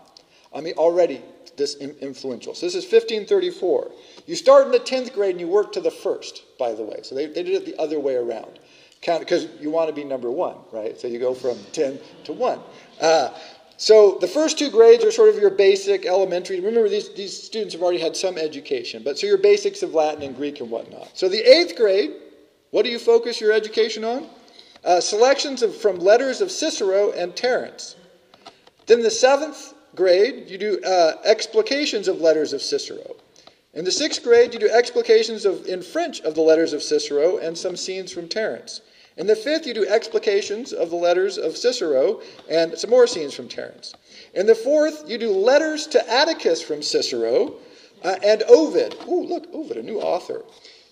[0.53, 1.21] I mean, already
[1.57, 2.53] this influential.
[2.53, 3.91] So this is 1534.
[4.25, 6.99] You start in the 10th grade and you work to the first, by the way.
[7.03, 8.59] So they, they did it the other way around.
[9.05, 10.99] Because you want to be number one, right?
[10.99, 12.59] So you go from 10 to 1.
[12.99, 13.29] Uh,
[13.77, 16.59] so the first two grades are sort of your basic elementary.
[16.59, 20.23] Remember, these, these students have already had some education, but so your basics of Latin
[20.23, 21.11] and Greek and whatnot.
[21.13, 22.13] So the eighth grade,
[22.71, 24.27] what do you focus your education on?
[24.83, 27.95] Uh, selections of, from letters of Cicero and Terence.
[28.85, 33.15] Then the seventh grade, you do uh, explications of letters of Cicero.
[33.73, 37.37] In the sixth grade, you do explications of, in French of the letters of Cicero
[37.37, 38.81] and some scenes from Terence.
[39.17, 43.33] In the fifth, you do explications of the letters of Cicero and some more scenes
[43.33, 43.93] from Terence.
[44.33, 47.55] In the fourth, you do letters to Atticus from Cicero
[48.03, 48.95] uh, and Ovid.
[49.07, 50.43] Ooh, look, Ovid, a new author.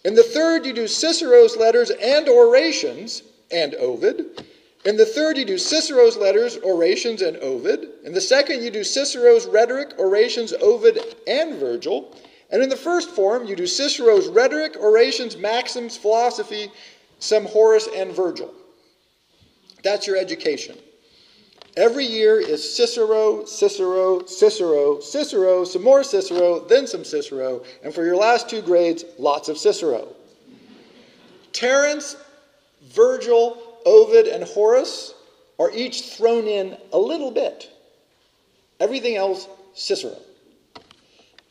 [0.05, 4.45] In the third, you do Cicero's letters and orations and Ovid.
[4.85, 7.87] In the third, you do Cicero's letters, orations, and Ovid.
[8.03, 12.15] In the second, you do Cicero's rhetoric, orations, Ovid, and Virgil.
[12.49, 16.69] And in the first form, you do Cicero's rhetoric, orations, maxims, philosophy,
[17.23, 18.53] some Horace and Virgil.
[19.81, 20.77] That's your education.
[21.77, 28.03] Every year is Cicero, Cicero, Cicero, Cicero, some more Cicero, then some Cicero, and for
[28.03, 30.09] your last two grades, lots of Cicero.
[31.53, 32.17] Terence,
[32.93, 35.13] Virgil, Ovid, and Horace
[35.59, 37.71] are each thrown in a little bit.
[38.81, 40.17] Everything else, Cicero.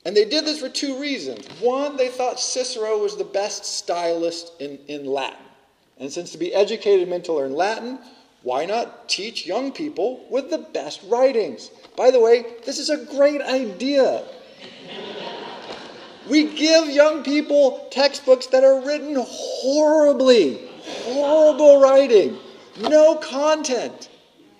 [0.05, 1.47] And they did this for two reasons.
[1.61, 5.39] One, they thought Cicero was the best stylist in, in Latin.
[5.99, 7.99] And since to be educated meant to learn Latin,
[8.43, 11.71] why not teach young people with the best writings?
[11.97, 14.25] By the way, this is a great idea.
[16.29, 20.69] We give young people textbooks that are written horribly,
[21.05, 22.39] horrible writing,
[22.81, 24.09] no content,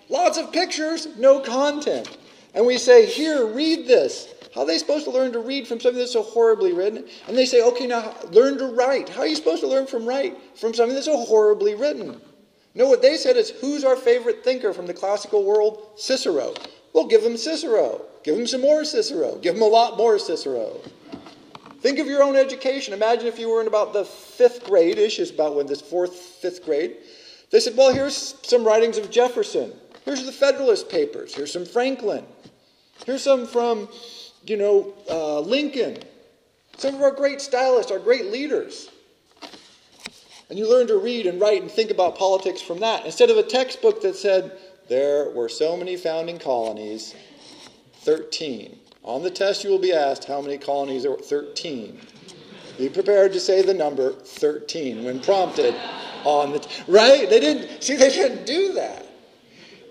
[0.09, 2.17] lots of pictures, no content.
[2.53, 4.32] And we say, Here, read this.
[4.53, 7.05] How are they supposed to learn to read from something that's so horribly written?
[7.27, 9.09] And they say, okay, now learn to write.
[9.09, 12.21] How are you supposed to learn from write from something that's so horribly written?
[12.75, 15.89] No, what they said is, who's our favorite thinker from the classical world?
[15.95, 16.53] Cicero.
[16.93, 18.01] Well, give them Cicero.
[18.23, 19.37] Give them some more Cicero.
[19.37, 20.79] Give them a lot more Cicero.
[21.81, 22.93] Think of your own education.
[22.93, 26.15] Imagine if you were in about the fifth grade ish, is about when this fourth,
[26.15, 26.97] fifth grade.
[27.51, 29.73] They said, well, here's some writings of Jefferson.
[30.05, 31.35] Here's the Federalist Papers.
[31.35, 32.25] Here's some Franklin.
[33.05, 33.89] Here's some from
[34.45, 35.97] you know, uh, Lincoln,
[36.77, 38.89] some of our great stylists, our great leaders.
[40.49, 43.05] And you learn to read and write and think about politics from that.
[43.05, 44.57] Instead of a textbook that said,
[44.89, 47.15] there were so many founding colonies,
[48.01, 48.77] 13.
[49.03, 51.17] On the test, you will be asked how many colonies there were.
[51.17, 51.99] 13.
[52.77, 55.75] Be prepared to say the number 13 when prompted
[56.25, 56.59] on the.
[56.59, 57.29] T- right?
[57.29, 57.83] They didn't.
[57.83, 59.02] See, they didn't do that.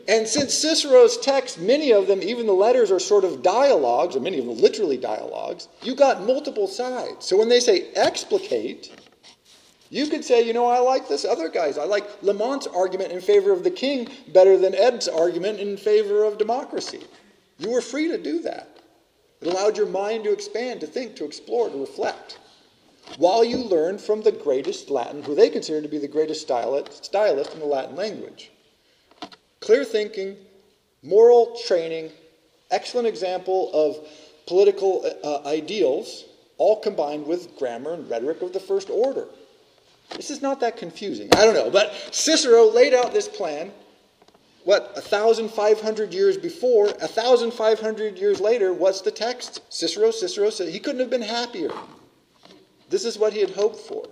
[0.09, 4.21] And since Cicero's texts, many of them, even the letters, are sort of dialogues, or
[4.21, 7.27] many of them literally dialogues, you got multiple sides.
[7.27, 8.91] So when they say explicate,
[9.91, 11.79] you could say, you know, I like this other guy's.
[11.79, 16.25] I like Lamont's argument in favor of the king better than Ebb's argument in favor
[16.25, 17.03] of democracy.
[17.59, 18.81] You were free to do that.
[19.41, 22.39] It allowed your mind to expand, to think, to explore, to reflect.
[23.19, 27.13] While you learned from the greatest Latin, who they considered to be the greatest stylist
[27.53, 28.52] in the Latin language.
[29.63, 30.37] Clear thinking,
[31.03, 32.11] moral training,
[32.73, 34.09] excellent example of
[34.47, 36.25] political uh, ideals,
[36.59, 39.27] all combined with grammar and rhetoric of the first order.
[40.17, 41.29] This is not that confusing.
[41.35, 43.71] I don't know, but Cicero laid out this plan.
[44.65, 49.61] What, 1,500 years before, 1,500 years later, what's the text?
[49.73, 51.71] Cicero, Cicero said he couldn't have been happier.
[52.91, 54.07] This is what he had hoped for.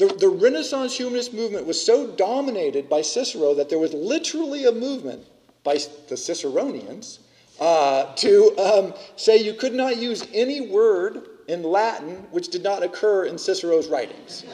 [0.00, 4.72] The, the Renaissance humanist movement was so dominated by Cicero that there was literally a
[4.72, 5.26] movement
[5.62, 7.18] by the Ciceronians
[7.60, 12.82] uh, to um, say you could not use any word in Latin which did not
[12.82, 14.46] occur in Cicero's writings.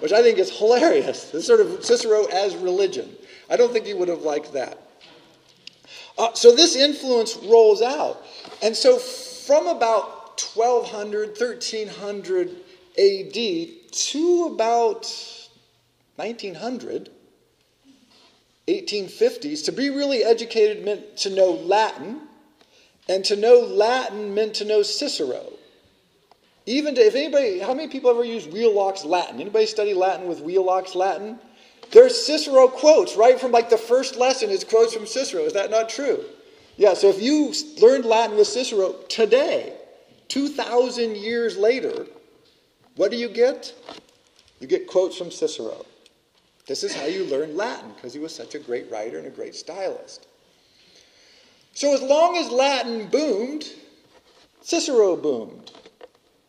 [0.00, 1.30] which I think is hilarious.
[1.30, 3.16] This sort of Cicero as religion.
[3.48, 4.76] I don't think he would have liked that.
[6.18, 8.22] Uh, so this influence rolls out.
[8.62, 12.61] And so from about 1200, 1300
[12.98, 15.12] AD to about
[16.16, 17.10] 1900,
[18.68, 22.20] 1850s, to be really educated meant to know Latin,
[23.08, 25.52] and to know Latin meant to know Cicero.
[26.66, 29.40] Even to, if anybody, how many people ever use Wheelock's Latin?
[29.40, 31.38] Anybody study Latin with Wheelock's Latin?
[31.90, 35.42] There's Cicero quotes right from like the first lesson is quotes from Cicero.
[35.42, 36.24] Is that not true?
[36.76, 39.74] Yeah, so if you learned Latin with Cicero today,
[40.28, 42.06] 2,000 years later,
[42.96, 43.74] what do you get?
[44.60, 45.84] You get quotes from Cicero.
[46.66, 49.30] This is how you learn Latin because he was such a great writer and a
[49.30, 50.26] great stylist.
[51.74, 53.72] So, as long as Latin boomed,
[54.60, 55.72] Cicero boomed.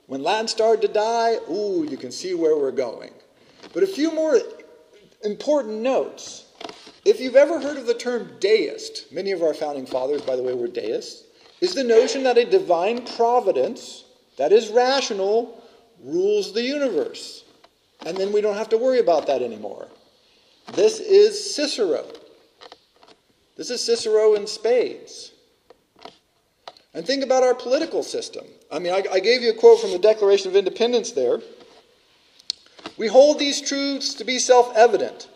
[0.07, 3.11] When Latin started to die, ooh, you can see where we're going.
[3.73, 4.37] But a few more
[5.23, 6.45] important notes.
[7.05, 10.43] If you've ever heard of the term deist, many of our founding fathers, by the
[10.43, 11.23] way, were deists,
[11.61, 14.03] is the notion that a divine providence
[14.37, 15.62] that is rational
[16.03, 17.45] rules the universe.
[18.05, 19.87] And then we don't have to worry about that anymore.
[20.73, 22.05] This is Cicero.
[23.55, 25.31] This is Cicero in spades.
[26.93, 28.45] And think about our political system.
[28.71, 31.39] I mean, I, I, gave you a quote from the Declaration of Independence there.
[32.97, 35.27] We hold these truths to be self evident.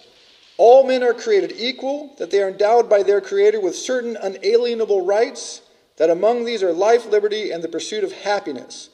[0.57, 5.05] All men are created equal, that they are endowed by their Creator with certain unalienable
[5.05, 5.61] rights,
[5.97, 8.89] that among these are life, liberty, and the pursuit of happiness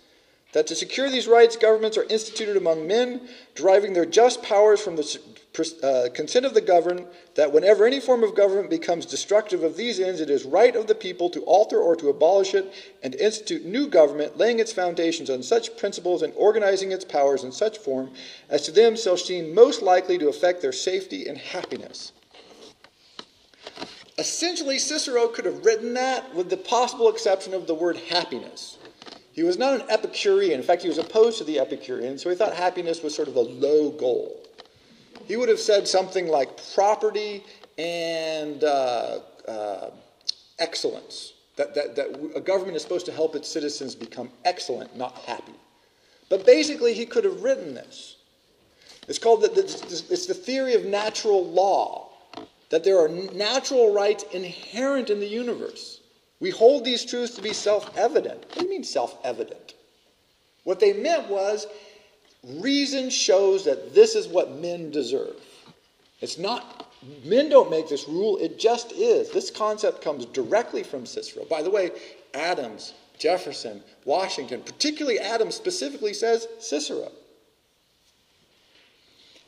[0.54, 4.96] that to secure these rights, governments are instituted among men, deriving their just powers from
[4.96, 5.20] the
[5.84, 10.00] uh, consent of the governed, that whenever any form of government becomes destructive of these
[10.00, 13.66] ends, it is right of the people to alter or to abolish it, and institute
[13.66, 18.12] new government, laying its foundations on such principles and organizing its powers in such form
[18.50, 22.12] as to them shall seem most likely to affect their safety and happiness.
[24.20, 28.78] Essentially, Cicero could have written that with the possible exception of the word happiness.
[29.34, 30.54] He was not an Epicurean.
[30.54, 33.36] In fact, he was opposed to the Epicurean, so he thought happiness was sort of
[33.36, 34.40] a low goal.
[35.28, 37.44] He would have said something like property
[37.78, 39.90] and uh, uh,
[40.60, 41.34] excellence.
[41.56, 45.54] That, that, that a government is supposed to help its citizens become excellent, not happy.
[46.30, 48.18] But basically, he could have written this.
[49.08, 52.10] It's called the, the, it's the theory of natural law,
[52.70, 56.02] that there are natural rights inherent in the universe.
[56.40, 58.46] We hold these truths to be self evident.
[58.48, 59.76] What do you mean self evident?
[60.64, 61.68] What they meant was
[62.44, 65.36] reason shows that this is what men deserve.
[66.22, 66.90] It's not,
[67.24, 69.30] men don't make this rule, it just is.
[69.32, 71.46] This concept comes directly from Cicero.
[71.46, 71.92] By the way,
[72.34, 77.12] Adams, Jefferson, Washington, particularly Adams specifically says Cicero.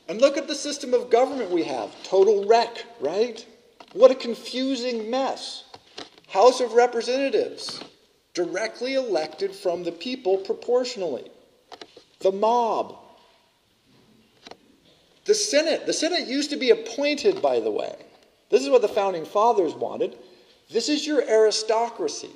[0.08, 3.44] And look at the system of government we have total wreck, right?
[3.92, 5.64] What a confusing mess.
[6.36, 7.80] House of Representatives,
[8.34, 11.30] directly elected from the people proportionally.
[12.20, 12.94] The mob.
[15.24, 15.86] The Senate.
[15.86, 17.96] The Senate used to be appointed, by the way.
[18.50, 20.14] This is what the founding fathers wanted.
[20.70, 22.28] This is your aristocracy.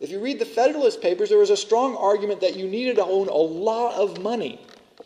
[0.00, 3.04] If you read the Federalist Papers, there was a strong argument that you needed to
[3.04, 4.58] own a lot of money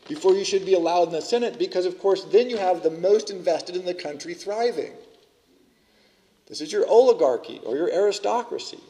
[0.06, 2.90] before you should be allowed in the Senate, because, of course, then you have the
[2.90, 4.92] most invested in the country thriving.
[6.46, 8.80] This is your oligarchy or your aristocracy.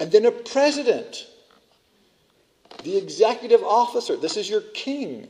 [0.00, 1.26] And then a president,
[2.84, 4.16] the executive officer.
[4.16, 5.28] This is your king.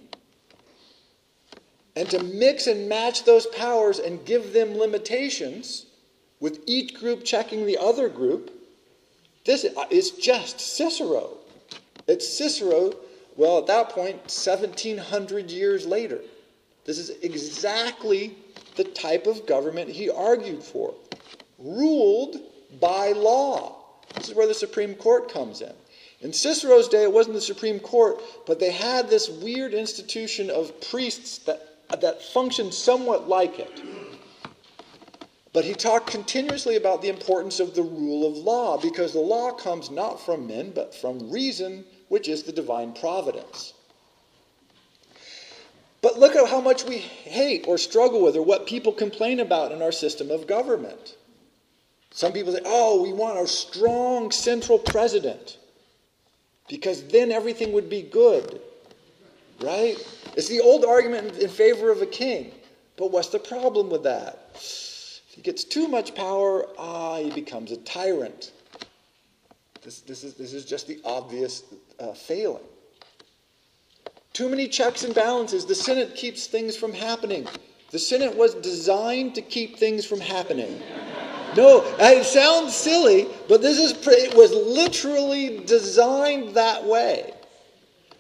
[1.97, 5.87] And to mix and match those powers and give them limitations,
[6.41, 8.53] with each group checking the other group,
[9.45, 11.39] this is just Cicero.
[12.07, 12.93] It's Cicero,
[13.37, 16.21] well, at that point, 1700 years later.
[16.85, 18.37] This is exactly
[18.79, 20.95] the type of government he argued for
[21.59, 22.37] ruled
[22.81, 23.77] by law.
[24.15, 25.73] This is where the Supreme Court comes in.
[26.21, 30.81] In Cicero's day, it wasn't the Supreme Court, but they had this weird institution of
[30.81, 31.61] priests that,
[32.01, 33.83] that functioned somewhat like it.
[35.53, 39.51] But he talked continuously about the importance of the rule of law because the law
[39.53, 43.75] comes not from men, but from reason, which is the divine providence.
[46.01, 49.73] But look at how much we hate or struggle with, or what people complain about
[49.73, 51.17] in our system of government.
[52.11, 55.59] Some people say, oh, we want a strong central president
[56.69, 58.61] because then everything would be good.
[59.61, 59.97] Right?
[60.37, 62.53] It's the old argument in favor of a king.
[62.97, 64.51] But what's the problem with that?
[64.55, 68.53] If he gets too much power, ah, he becomes a tyrant.
[69.83, 71.63] This, this, is, this is just the obvious
[71.99, 72.65] uh, failing.
[74.39, 75.67] Too many checks and balances.
[75.67, 77.45] The Senate keeps things from happening.
[77.91, 80.81] The Senate was designed to keep things from happening.
[81.57, 87.35] No, it sounds silly, but this is it was literally designed that way.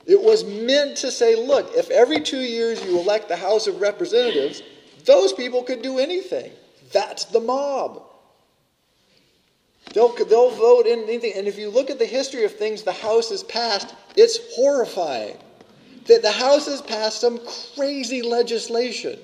[0.07, 3.81] It was meant to say, look, if every two years you elect the House of
[3.81, 4.65] Representatives,
[5.05, 6.51] those people could do anything.
[6.93, 8.03] That's the mob.
[9.95, 11.35] They'll, they'll vote in anything.
[11.37, 15.37] And if you look at the history of things the House has passed, it's horrifying.
[16.09, 17.41] That the House has passed some
[17.75, 19.19] crazy legislation.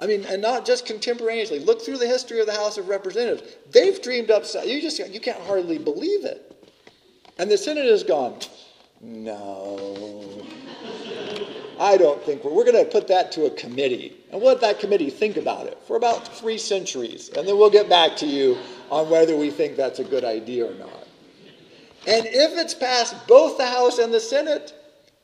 [0.00, 1.58] I mean, and not just contemporaneously.
[1.60, 3.56] Look through the history of the House of Representatives.
[3.70, 4.44] They've dreamed up.
[4.44, 4.66] stuff.
[4.66, 6.44] You just you can't hardly believe it.
[7.38, 8.38] And the Senate has gone.
[9.00, 10.44] No.
[11.80, 14.60] I don't think we're, we're going to put that to a committee and we'll let
[14.62, 17.30] that committee think about it for about three centuries.
[17.36, 18.58] And then we'll get back to you
[18.90, 21.06] on whether we think that's a good idea or not.
[22.06, 24.74] And if it's passed both the House and the Senate,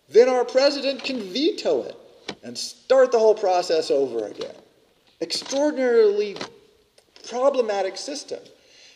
[0.09, 1.97] then our president can veto it
[2.43, 4.55] and start the whole process over again.
[5.21, 6.37] Extraordinarily
[7.29, 8.41] problematic system.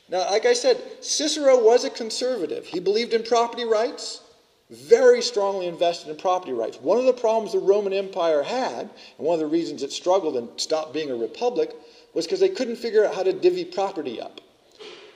[0.09, 2.67] Now, like I said, Cicero was a conservative.
[2.67, 4.23] He believed in property rights
[4.71, 6.79] very strongly invested in property rights.
[6.79, 8.91] One of the problems the Roman Empire had, and
[9.27, 11.75] one of the reasons it struggled and stopped being a republic,
[12.13, 14.41] was because they couldn't figure out how to divvy property up.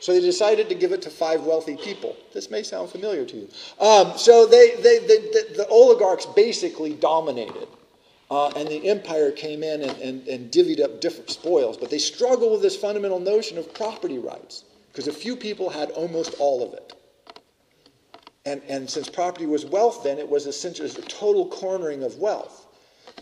[0.02, 2.16] So they decided to give it to five wealthy people.
[2.34, 3.48] This may sound familiar to you.
[3.78, 7.68] Um, so they, they, they, the, the, oligarchs basically dominated.
[8.28, 11.76] Uh, and the empire came in and, and, and divvied up different spoils.
[11.76, 15.92] But they struggled with this fundamental notion of property rights because a few people had
[15.92, 16.94] almost all of it.
[18.44, 22.66] And, and since property was wealth, then it was essentially a total cornering of wealth.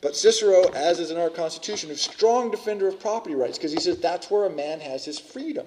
[0.01, 3.73] But Cicero, as is in our Constitution, is a strong defender of property rights because
[3.73, 5.67] he says that's where a man has his freedom.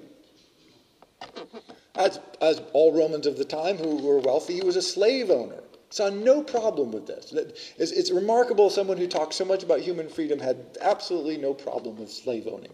[1.95, 5.61] As, as all Romans of the time who were wealthy, he was a slave owner.
[5.89, 7.32] Saw no problem with this.
[7.78, 11.97] It's, it's remarkable someone who talks so much about human freedom had absolutely no problem
[11.97, 12.74] with slave owning.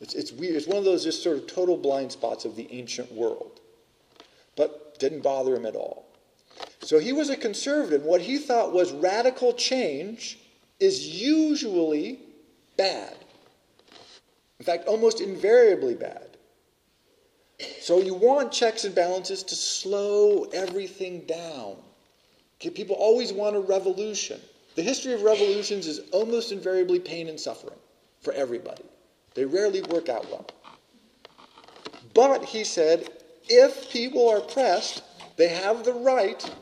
[0.00, 0.54] It's, it's weird.
[0.54, 3.60] It's one of those just sort of total blind spots of the ancient world.
[4.56, 6.06] But didn't bother him at all.
[6.82, 8.04] So he was a conservative.
[8.04, 10.38] What he thought was radical change
[10.78, 12.20] is usually
[12.76, 13.16] bad.
[14.60, 16.29] In fact, almost invariably bad.
[17.80, 21.76] So you want checks and balances to slow everything down.
[22.58, 24.40] People always want a revolution.
[24.76, 27.78] The history of revolutions is almost invariably pain and suffering
[28.20, 28.84] for everybody.
[29.34, 30.46] They rarely work out well.
[32.14, 33.08] But, he said,
[33.48, 35.02] if people are pressed,
[35.36, 36.54] they have the right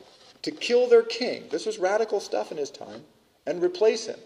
[0.43, 1.45] to kill their king.
[1.51, 3.03] This was radical stuff in his time,
[3.47, 4.19] and replace him.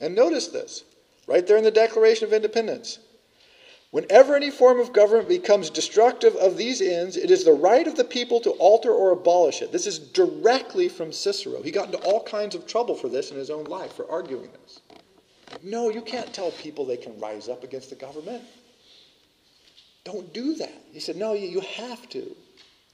[0.00, 0.84] And notice this,
[1.26, 2.98] right there in the Declaration of Independence.
[3.92, 7.94] Whenever any form of government becomes destructive of these ends, it is the right of
[7.94, 9.70] the people to alter or abolish it.
[9.70, 11.60] This is directly from Cicero.
[11.60, 14.48] He got into all kinds of trouble for this in his own life, for arguing
[14.62, 14.80] this.
[15.62, 18.42] No, you can't tell people they can rise up against the government.
[20.04, 20.72] Don't do that.
[20.90, 22.34] He said, no, you have to.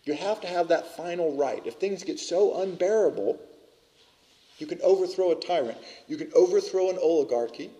[0.02, 1.64] You have to have that final right.
[1.64, 3.38] If things get so unbearable,
[4.58, 5.78] you can overthrow a tyrant,
[6.08, 7.70] you can overthrow an oligarchy,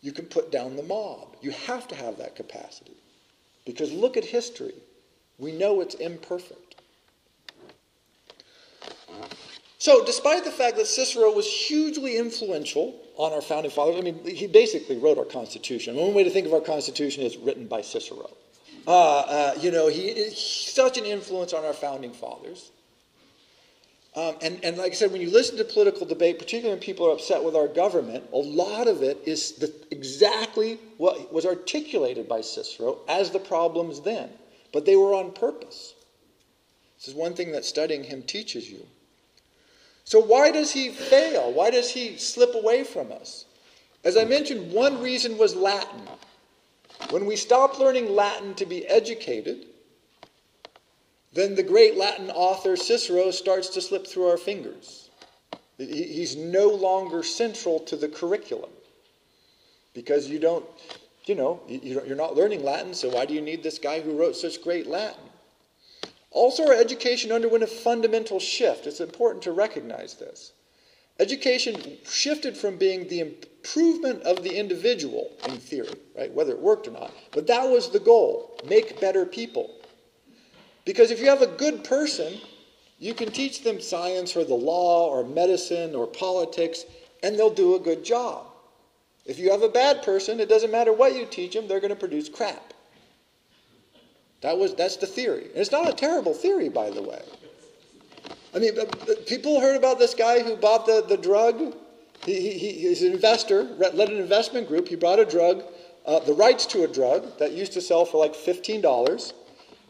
[0.00, 1.36] you can put down the mob.
[1.40, 2.96] You have to have that capacity.
[3.66, 4.74] Because look at history.
[5.38, 6.76] We know it's imperfect.
[9.80, 14.24] So, despite the fact that Cicero was hugely influential on our founding fathers, I mean,
[14.24, 15.94] he basically wrote our Constitution.
[15.94, 18.28] One way to think of our Constitution is written by Cicero.
[18.88, 22.70] Uh, uh, you know, he is such an influence on our founding fathers.
[24.18, 27.06] Um, and, and like I said, when you listen to political debate, particularly when people
[27.06, 32.28] are upset with our government, a lot of it is the, exactly what was articulated
[32.28, 34.28] by Cicero as the problems then.
[34.72, 35.94] But they were on purpose.
[36.98, 38.84] This is one thing that studying him teaches you.
[40.02, 41.52] So, why does he fail?
[41.52, 43.44] Why does he slip away from us?
[44.02, 46.08] As I mentioned, one reason was Latin.
[47.10, 49.66] When we stop learning Latin to be educated,
[51.32, 55.10] then the great Latin author Cicero starts to slip through our fingers.
[55.76, 58.70] He's no longer central to the curriculum
[59.94, 60.64] because you don't
[61.28, 64.18] you know, you, you're not learning Latin, so why do you need this guy who
[64.18, 65.20] wrote such great Latin?
[66.30, 68.86] Also, our education underwent a fundamental shift.
[68.86, 70.52] It's important to recognize this.
[71.20, 76.86] Education shifted from being the improvement of the individual, in theory, right, whether it worked
[76.86, 79.74] or not, but that was the goal make better people.
[80.88, 82.40] Because if you have a good person,
[82.98, 86.86] you can teach them science or the law or medicine or politics,
[87.22, 88.46] and they'll do a good job.
[89.26, 91.90] If you have a bad person, it doesn't matter what you teach them, they're going
[91.90, 92.72] to produce crap.
[94.40, 95.48] That was, that's the theory.
[95.48, 97.20] And it's not a terrible theory, by the way.
[98.54, 98.72] I mean,
[99.26, 101.74] people heard about this guy who bought the, the drug.
[102.24, 104.88] He, he, he's an investor, led an investment group.
[104.88, 105.64] He bought a drug,
[106.06, 109.34] uh, the rights to a drug that used to sell for like $15.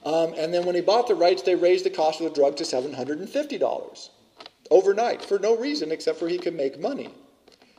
[0.09, 2.57] Um, and then when he bought the rights, they raised the cost of the drug
[2.57, 4.09] to $750
[4.71, 7.11] overnight for no reason except for he could make money.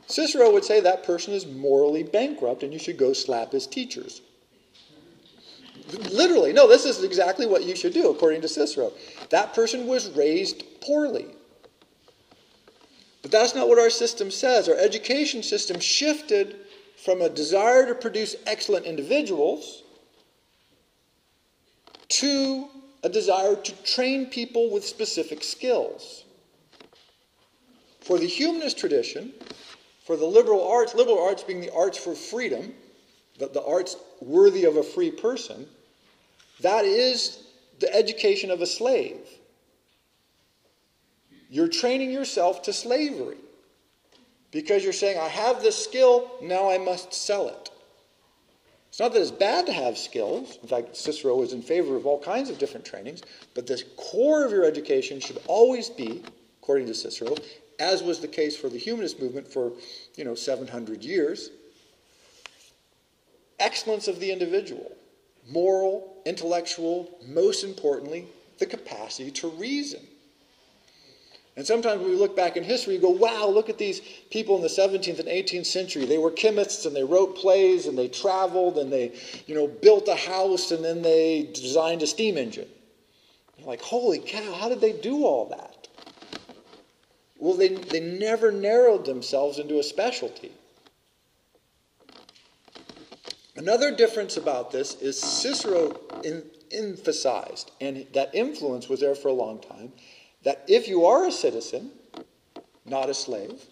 [0.06, 4.22] Cicero would say that person is morally bankrupt and you should go slap his teachers.
[6.12, 8.92] Literally, no, this is exactly what you should do, according to Cicero.
[9.30, 11.26] That person was raised poorly.
[13.22, 14.68] But that's not what our system says.
[14.68, 16.54] Our education system shifted
[16.96, 19.79] from a desire to produce excellent individuals
[22.10, 22.68] to
[23.02, 26.24] a desire to train people with specific skills.
[28.00, 29.32] For the humanist tradition,
[30.04, 32.74] for the liberal arts, liberal arts being the arts for freedom,
[33.38, 35.66] the, the arts worthy of a free person,
[36.60, 37.44] that is
[37.78, 39.20] the education of a slave.
[41.48, 43.38] You're training yourself to slavery
[44.50, 47.69] because you're saying, I have this skill, now I must sell it.
[48.90, 50.58] It's not that it's bad to have skills.
[50.62, 53.22] In fact, Cicero was in favor of all kinds of different trainings,
[53.54, 56.22] but the core of your education should always be,
[56.60, 57.36] according to Cicero,
[57.78, 59.72] as was the case for the humanist movement for,
[60.16, 61.50] you know, 700 years,
[63.60, 64.92] excellence of the individual
[65.48, 68.26] moral, intellectual, most importantly,
[68.58, 70.00] the capacity to reason.
[71.60, 74.00] And sometimes when we look back in history, we go, wow, look at these
[74.30, 76.06] people in the 17th and 18th century.
[76.06, 79.12] They were chemists and they wrote plays and they traveled and they,
[79.46, 82.66] you know, built a house and then they designed a steam engine.
[83.58, 85.86] You're like, holy cow, how did they do all that?
[87.36, 90.52] Well, they, they never narrowed themselves into a specialty.
[93.54, 96.42] Another difference about this is Cicero in,
[96.72, 99.92] emphasized, and that influence was there for a long time,
[100.42, 101.90] that if you are a citizen,
[102.84, 103.62] not a slave,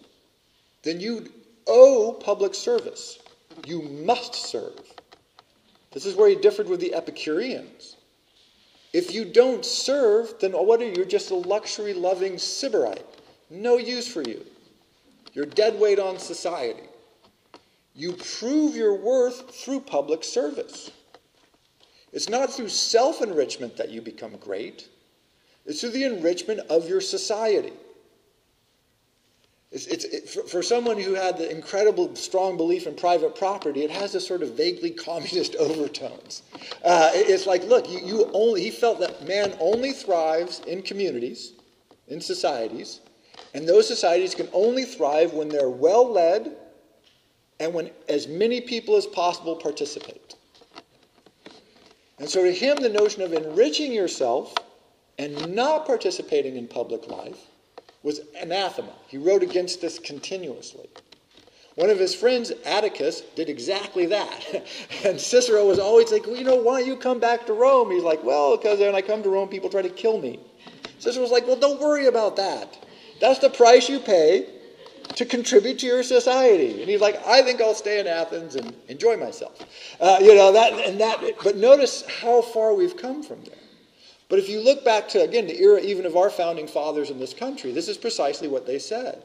[0.83, 1.31] then you
[1.67, 3.19] owe public service.
[3.65, 4.79] You must serve.
[5.91, 7.97] This is where he differed with the Epicureans.
[8.93, 10.93] If you don't serve, then what are you?
[10.95, 13.03] You're just a luxury loving sybarite.
[13.49, 14.45] No use for you.
[15.33, 16.83] You're dead weight on society.
[17.95, 20.91] You prove your worth through public service.
[22.11, 24.87] It's not through self enrichment that you become great,
[25.65, 27.73] it's through the enrichment of your society.
[29.71, 33.83] It's, it's, it, for, for, someone who had the incredible strong belief in private property,
[33.83, 36.41] it has this sort of vaguely communist overtones.
[36.83, 40.81] Uh, it, it's like, look, you, you only, he felt that man only thrives in
[40.81, 41.53] communities,
[42.07, 43.01] in societies,
[43.53, 46.57] and those societies can only thrive when they're well led
[47.59, 50.35] and when as many people as possible participate.
[52.17, 54.53] And so to him, the notion of enriching yourself
[55.19, 57.37] and not participating in public life
[58.03, 58.93] was anathema.
[59.07, 60.89] He wrote against this continuously.
[61.75, 64.65] One of his friends, Atticus, did exactly that.
[65.05, 67.91] and Cicero was always like, well, you know, why don't you come back to Rome?
[67.91, 70.39] He's like, well, because when I come to Rome, people try to kill me.
[70.99, 72.77] Cicero was like, well, don't worry about that.
[73.19, 74.47] That's the price you pay
[75.15, 76.81] to contribute to your society.
[76.81, 79.65] And he's like, I think I'll stay in Athens and enjoy myself.
[79.99, 81.21] Uh, you know, that and that.
[81.43, 83.58] But notice how far we've come from there.
[84.29, 87.19] But if you look back to, again, the era even of our founding fathers in
[87.19, 89.23] this country, this is precisely what they said.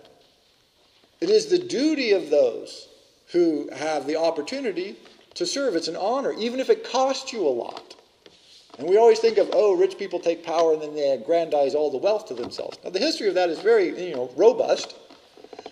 [1.21, 2.89] It is the duty of those
[3.33, 4.97] who have the opportunity
[5.35, 5.77] to serve.
[5.77, 7.97] It's an honor, even if it costs you a lot.
[8.79, 11.91] And we always think of, oh, rich people take power and then they aggrandize all
[11.91, 12.79] the wealth to themselves.
[12.83, 14.97] Now, the history of that is very, you know, robust.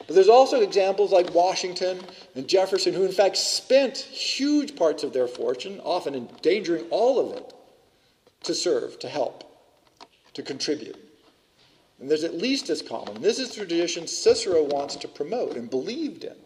[0.07, 2.01] But there's also examples like Washington
[2.35, 7.37] and Jefferson, who in fact spent huge parts of their fortune, often endangering all of
[7.37, 7.53] it,
[8.45, 9.45] to serve, to help,
[10.35, 10.97] to contribute.
[12.01, 13.23] And there's at least as common.
[13.23, 16.37] This is the tradition Cicero wants to promote and believed in.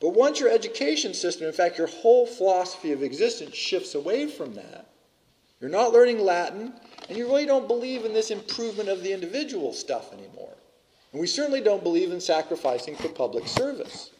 [0.00, 4.54] But once your education system, in fact, your whole philosophy of existence shifts away from
[4.54, 4.88] that,
[5.60, 6.72] you're not learning Latin,
[7.08, 10.54] and you really don't believe in this improvement of the individual stuff anymore.
[11.12, 14.10] And we certainly don't believe in sacrificing for public service.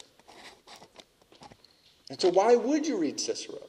[2.09, 3.59] And so, why would you read Cicero?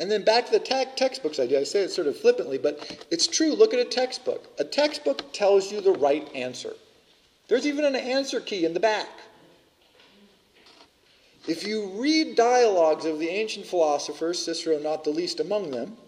[0.00, 1.60] And then back to the te- textbooks idea.
[1.60, 3.52] I say it sort of flippantly, but it's true.
[3.52, 4.48] Look at a textbook.
[4.58, 6.72] A textbook tells you the right answer.
[7.48, 9.08] There's even an answer key in the back.
[11.46, 15.98] If you read dialogues of the ancient philosophers, Cicero not the least among them,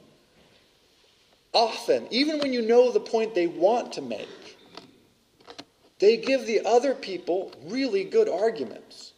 [1.53, 4.57] often, even when you know the point they want to make,
[5.99, 9.12] they give the other people really good arguments.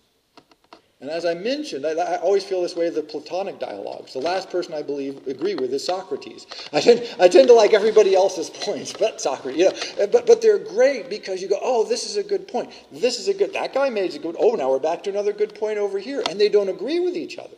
[1.04, 4.14] And as I mentioned, I, I, always feel this way of the Platonic dialogues.
[4.14, 6.46] The last person I believe agree with is Socrates.
[6.72, 9.60] I tend, I tend to like everybody else's points, but Socrates.
[9.60, 12.72] You know, but, but they're great because you go, oh, this is a good point.
[12.90, 15.34] This is a good, that guy made a good, oh, now we're back to another
[15.34, 16.22] good point over here.
[16.30, 17.56] And they don't agree with each other.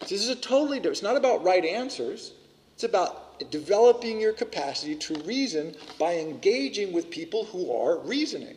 [0.00, 2.32] This is a totally different, it's not about right answers.
[2.74, 8.56] It's about developing your capacity to reason by engaging with people who are reasoning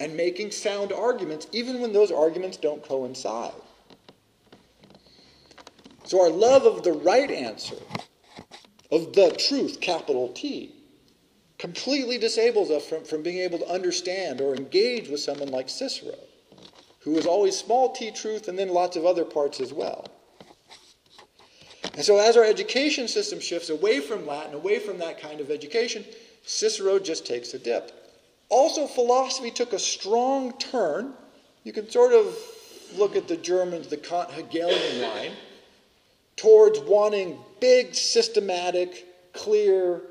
[0.00, 3.52] and making sound arguments, even when those arguments don't coincide.
[6.04, 7.76] So, our love of the right answer,
[8.90, 10.74] of the truth, capital T,
[11.58, 16.14] completely disables us from, from being able to understand or engage with someone like Cicero,
[17.00, 20.06] who is always small t truth and then lots of other parts as well.
[21.94, 25.50] And so, as our education system shifts away from Latin, away from that kind of
[25.50, 26.04] education,
[26.44, 27.97] Cicero just takes a dip.
[28.48, 31.12] Also, philosophy took a strong turn.
[31.64, 32.36] You can sort of
[32.96, 35.32] look at the Germans, the Kant Hegelian line,
[36.36, 40.02] towards wanting big, systematic, clear,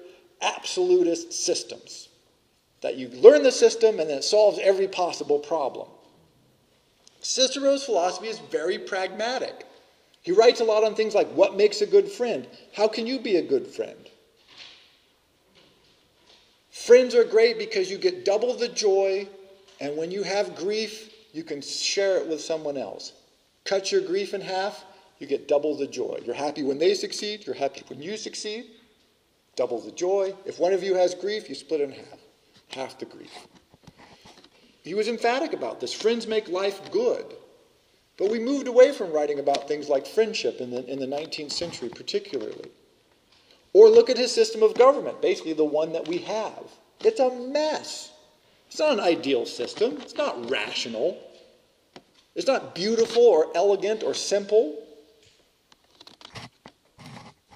[0.41, 2.09] absolutist systems.
[2.81, 5.88] That you learn the system and then it solves every possible problem.
[7.21, 9.65] Cicero's philosophy is very pragmatic.
[10.21, 12.47] He writes a lot on things like what makes a good friend?
[12.75, 14.07] How can you be a good friend?
[16.86, 19.28] Friends are great because you get double the joy,
[19.82, 23.13] and when you have grief, you can share it with someone else.
[23.65, 24.86] Cut your grief in half,
[25.19, 26.21] you get double the joy.
[26.23, 28.67] You're happy when they succeed, you're happy when you succeed,
[29.55, 30.34] double the joy.
[30.45, 32.19] If one of you has grief, you split it in half,
[32.69, 33.34] half the grief.
[34.84, 35.93] He was emphatic about this.
[35.93, 37.25] Friends make life good.
[38.17, 41.51] But we moved away from writing about things like friendship in the, in the 19th
[41.51, 42.69] century, particularly.
[43.78, 46.63] Or look at his system of government, basically the one that we have.
[47.01, 48.11] It's a mess.
[48.65, 51.15] It's not an ideal system, it's not rational,
[52.34, 54.84] it's not beautiful or elegant or simple.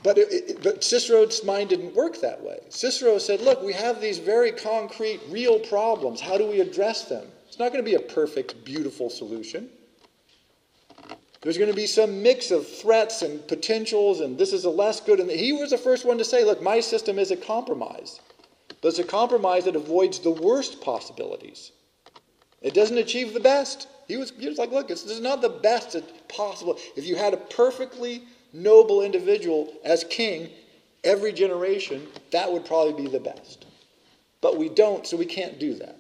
[0.03, 2.59] But, it, it, but Cicero's mind didn't work that way.
[2.69, 6.21] Cicero said, look, we have these very concrete, real problems.
[6.21, 7.25] How do we address them?
[7.47, 9.69] It's not going to be a perfect, beautiful solution.
[11.41, 15.01] There's going to be some mix of threats and potentials, and this is a less
[15.01, 15.19] good.
[15.19, 18.19] And he was the first one to say, look, my system is a compromise.
[18.81, 21.71] But it's a compromise that avoids the worst possibilities.
[22.61, 23.87] It doesn't achieve the best.
[24.07, 25.95] He was, he was like, look, this is not the best
[26.27, 26.77] possible.
[26.95, 28.23] If you had a perfectly
[28.53, 30.49] noble individual as king
[31.03, 33.65] every generation, that would probably be the best.
[34.41, 35.97] But we don't, so we can't do that.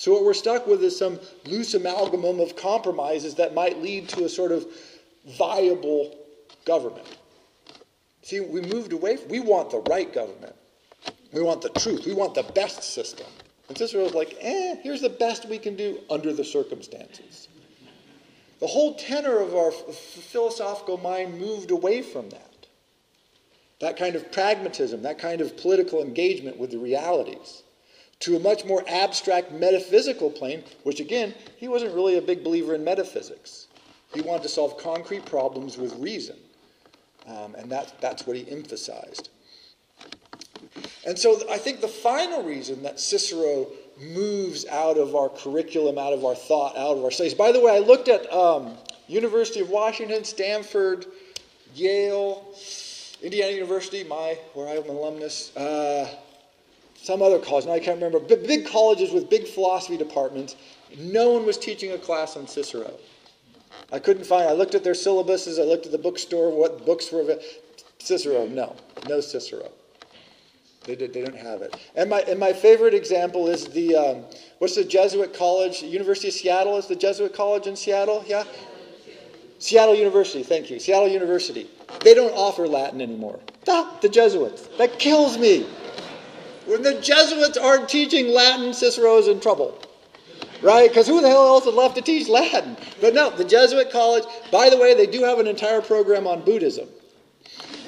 [0.00, 4.24] So what we're stuck with is some loose amalgamum of compromises that might lead to
[4.24, 4.66] a sort of
[5.36, 6.16] viable
[6.64, 7.06] government.
[8.22, 9.18] See, we moved away.
[9.18, 10.56] From, we want the right government.
[11.34, 12.06] We want the truth.
[12.06, 13.26] We want the best system.
[13.68, 17.48] And Cicero was like, eh, here's the best we can do under the circumstances.
[18.60, 22.66] The whole tenor of our philosophical mind moved away from that.
[23.80, 27.64] That kind of pragmatism, that kind of political engagement with the realities
[28.20, 32.74] to a much more abstract metaphysical plane, which again, he wasn't really a big believer
[32.74, 33.66] in metaphysics.
[34.14, 36.36] He wanted to solve concrete problems with reason.
[37.26, 39.30] Um, and that, that's what he emphasized.
[41.06, 43.66] And so I think the final reason that Cicero
[44.00, 47.34] moves out of our curriculum, out of our thought, out of our studies.
[47.34, 51.06] By the way, I looked at um, University of Washington, Stanford,
[51.74, 52.54] Yale,
[53.22, 55.54] Indiana University, my where I'm an alumnus.
[55.56, 56.08] Uh,
[57.02, 60.56] some other college, now I can't remember, but big colleges with big philosophy departments,
[60.98, 62.92] no one was teaching a class on Cicero.
[63.92, 67.10] I couldn't find, I looked at their syllabuses, I looked at the bookstore, what books
[67.10, 67.38] were.
[67.98, 68.76] Cicero, no,
[69.08, 69.70] no Cicero.
[70.84, 71.76] They, did, they don't have it.
[71.94, 74.24] And my, and my favorite example is the, um,
[74.58, 75.82] what's the Jesuit college?
[75.82, 78.24] University of Seattle is the Jesuit college in Seattle?
[78.26, 78.44] Yeah?
[79.58, 80.78] Seattle University, thank you.
[80.78, 81.68] Seattle University.
[82.02, 83.40] They don't offer Latin anymore.
[83.64, 84.68] The Jesuits.
[84.78, 85.66] That kills me.
[86.66, 89.80] When the Jesuits aren't teaching Latin, Cicero is in trouble.
[90.62, 90.90] Right?
[90.90, 92.76] Because who the hell else is left to teach Latin?
[93.00, 96.42] But no, the Jesuit college, by the way, they do have an entire program on
[96.42, 96.88] Buddhism.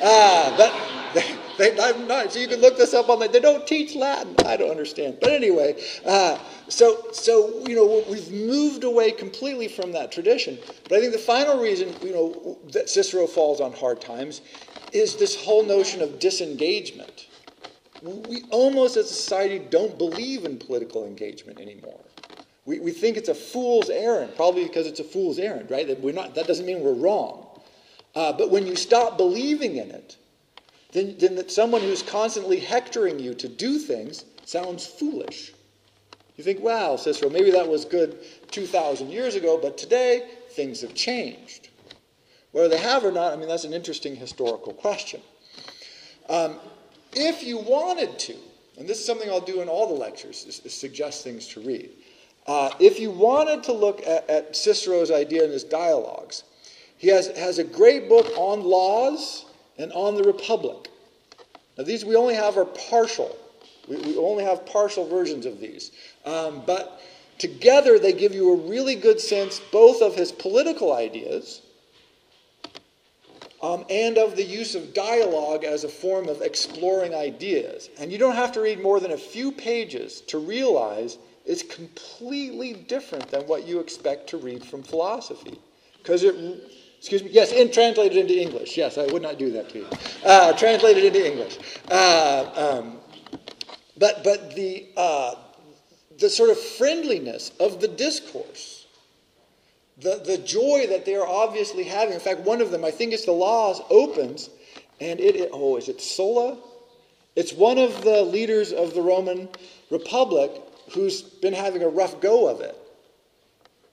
[0.03, 1.23] Ah, but
[1.59, 2.33] They, I'm not.
[2.33, 3.29] So you can look this up on the.
[3.29, 4.35] They don't teach Latin.
[4.47, 5.19] I don't understand.
[5.21, 10.59] But anyway, uh, so so you know we've moved away completely from that tradition.
[10.89, 14.41] But I think the final reason you know that Cicero falls on hard times
[14.93, 17.27] is this whole notion of disengagement.
[18.03, 22.01] We almost as a society don't believe in political engagement anymore.
[22.65, 25.87] We, we think it's a fool's errand, probably because it's a fool's errand, right?
[25.87, 27.47] That, we're not, that doesn't mean we're wrong.
[28.15, 30.17] Uh, but when you stop believing in it,
[30.93, 35.53] then, then that someone who's constantly hectoring you to do things sounds foolish.
[36.37, 38.19] You think, wow, Cicero, maybe that was good
[38.51, 41.69] 2,000 years ago, but today things have changed.
[42.53, 45.21] Whether they have or not, I mean, that's an interesting historical question.
[46.29, 46.57] Um,
[47.15, 48.37] if you wanted to,
[48.79, 51.61] and this is something I'll do in all the lectures, is, is suggest things to
[51.61, 51.91] read.
[52.47, 56.43] Uh, if you wanted to look at, at, Cicero's idea in his dialogues,
[56.99, 59.47] he has, has a great book on laws
[59.79, 60.89] and on the Republic.
[61.79, 63.37] Now, these we only have are partial.
[63.89, 65.93] We, we only have partial versions of these.
[66.25, 67.01] Um, but
[67.39, 71.63] together, they give you a really good sense both of his political ideas
[73.63, 77.91] um, and of the use of dialogue as a form of exploring ideas.
[77.99, 82.73] And you don't have to read more than a few pages to realize it's completely
[82.73, 85.59] different than what you expect to read from philosophy.
[85.99, 86.35] Because it,
[86.99, 88.77] excuse me, yes, and translated into English.
[88.77, 89.87] Yes, I would not do that to you.
[90.25, 91.59] Uh, translated into English.
[91.91, 92.99] Uh, um,
[93.97, 95.35] but but the, uh,
[96.19, 98.82] the sort of friendliness of the discourse
[100.03, 102.15] the, the joy that they are obviously having.
[102.15, 104.51] In fact, one of them, I think it's the Laws, opens,
[105.01, 106.59] and it, it oh, is it Sulla?
[107.35, 109.49] It's one of the leaders of the Roman
[109.91, 110.51] Republic
[110.93, 112.77] who's been having a rough go of it.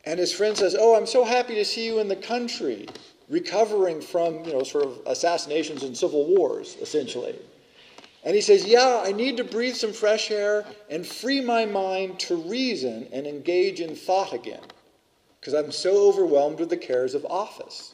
[0.05, 2.87] And his friend says, Oh, I'm so happy to see you in the country,
[3.29, 7.35] recovering from, you know, sort of assassinations and civil wars, essentially.
[8.25, 12.19] And he says, Yeah, I need to breathe some fresh air and free my mind
[12.21, 14.61] to reason and engage in thought again
[15.39, 17.93] because I'm so overwhelmed with the cares of office.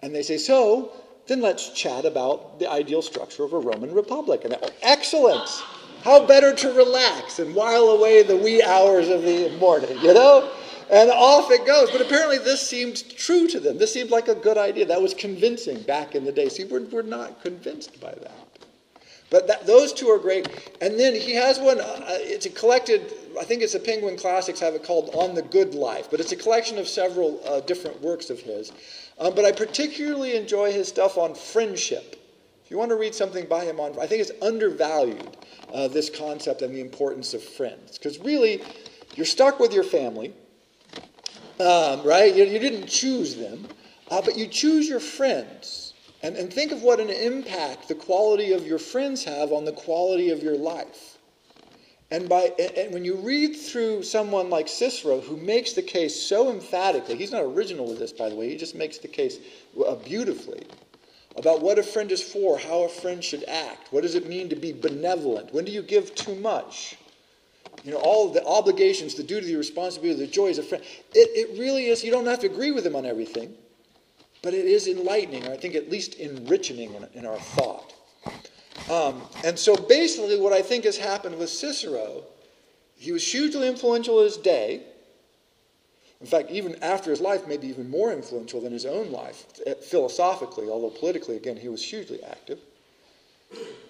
[0.00, 0.92] And they say, So,
[1.26, 4.44] then let's chat about the ideal structure of a Roman Republic.
[4.44, 5.48] And oh, excellent!
[6.02, 10.50] How better to relax and while away the wee hours of the morning, you know?
[10.90, 11.90] And off it goes.
[11.90, 13.78] But apparently, this seemed true to them.
[13.78, 14.86] This seemed like a good idea.
[14.86, 16.48] That was convincing back in the day.
[16.48, 18.49] See, we're, we're not convinced by that.
[19.30, 20.48] But that, those two are great.
[20.80, 24.58] And then he has one, uh, it's a collected, I think it's the Penguin Classics
[24.60, 28.00] have it called On the Good Life, but it's a collection of several uh, different
[28.02, 28.72] works of his.
[29.18, 32.16] Um, but I particularly enjoy his stuff on friendship.
[32.64, 35.36] If you want to read something by him on, I think it's undervalued,
[35.72, 37.98] uh, this concept and the importance of friends.
[37.98, 38.62] Because really,
[39.14, 40.32] you're stuck with your family,
[41.60, 42.34] um, right?
[42.34, 43.66] You, you, didn't choose them,
[44.10, 45.89] uh, but you choose your friends.
[46.22, 49.72] And, and think of what an impact the quality of your friends have on the
[49.72, 51.18] quality of your life.
[52.10, 56.50] And, by, and when you read through someone like Cicero, who makes the case so
[56.50, 59.38] emphatically, he's not original with this, by the way, he just makes the case
[59.86, 60.66] uh, beautifully
[61.36, 64.48] about what a friend is for, how a friend should act, what does it mean
[64.48, 66.96] to be benevolent, when do you give too much,
[67.84, 70.84] you know, all the obligations, the duty, the responsibility, the joys of friend.
[71.14, 73.54] It, it really is, you don't have to agree with him on everything.
[74.42, 77.94] But it is enlightening, or I think at least enriching in, in our thought.
[78.90, 82.24] Um, and so basically, what I think has happened with Cicero,
[82.96, 84.82] he was hugely influential in his day.
[86.20, 89.74] In fact, even after his life, maybe even more influential than his own life, eh,
[89.74, 92.58] philosophically, although politically, again, he was hugely active.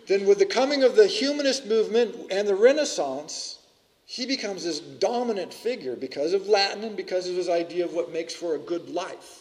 [0.06, 3.58] Then, with the coming of the humanist movement and the Renaissance,
[4.06, 8.12] he becomes this dominant figure because of Latin and because of his idea of what
[8.12, 9.39] makes for a good life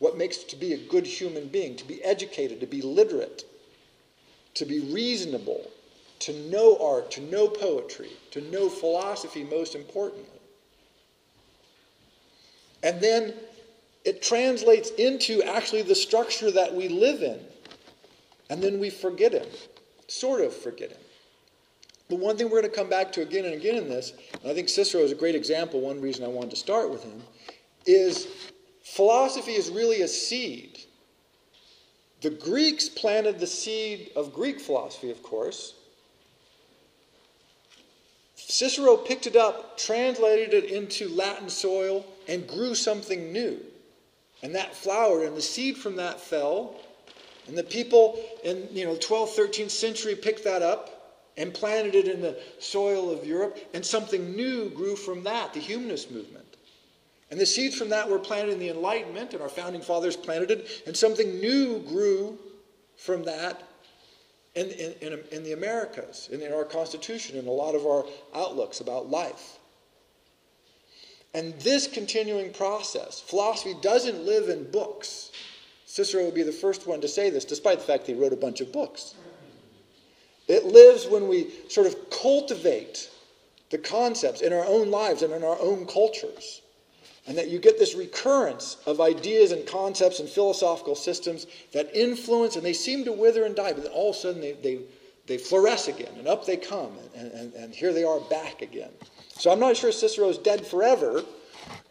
[0.00, 3.44] what makes to be a good human being, to be educated, to be literate,
[4.54, 5.70] to be reasonable,
[6.18, 10.24] to know art, to know poetry, to know philosophy, most importantly.
[12.82, 13.34] And then
[14.06, 17.38] it translates into actually the structure that we live in.
[18.48, 19.46] And then we forget him,
[20.08, 21.00] sort of forget him.
[22.08, 24.50] The one thing we're going to come back to again and again in this, and
[24.50, 27.22] I think Cicero is a great example, one reason I wanted to start with him,
[27.86, 28.28] is
[28.82, 30.78] Philosophy is really a seed.
[32.22, 35.74] The Greeks planted the seed of Greek philosophy, of course.
[38.34, 43.60] Cicero picked it up, translated it into Latin soil, and grew something new.
[44.42, 46.76] And that flowered, and the seed from that fell.
[47.46, 51.00] And the people in you know 12th, 13th century picked that up
[51.36, 55.60] and planted it in the soil of Europe, and something new grew from that, the
[55.60, 56.39] humanist movement.
[57.30, 60.50] And the seeds from that were planted in the Enlightenment, and our founding fathers planted
[60.50, 62.38] it, and something new grew
[62.96, 63.62] from that
[64.54, 68.04] in, in, in, in the Americas, in, in our Constitution, in a lot of our
[68.34, 69.58] outlooks about life.
[71.32, 75.30] And this continuing process, philosophy doesn't live in books.
[75.86, 78.32] Cicero would be the first one to say this, despite the fact that he wrote
[78.32, 79.14] a bunch of books.
[80.48, 83.08] It lives when we sort of cultivate
[83.70, 86.62] the concepts in our own lives and in our own cultures.
[87.26, 92.56] And that you get this recurrence of ideas and concepts and philosophical systems that influence
[92.56, 94.80] and they seem to wither and die, but then all of a sudden they, they,
[95.26, 98.90] they flourish again and up they come and, and, and here they are back again.
[99.28, 101.22] So I'm not sure Cicero's dead forever,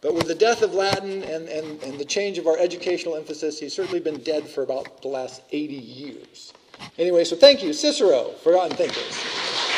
[0.02, 3.60] but with the death of Latin and, and, and the change of our educational emphasis,
[3.60, 6.54] he's certainly been dead for about the last 80 years.
[6.98, 9.69] Anyway, so thank you, Cicero, Forgotten Thinkers.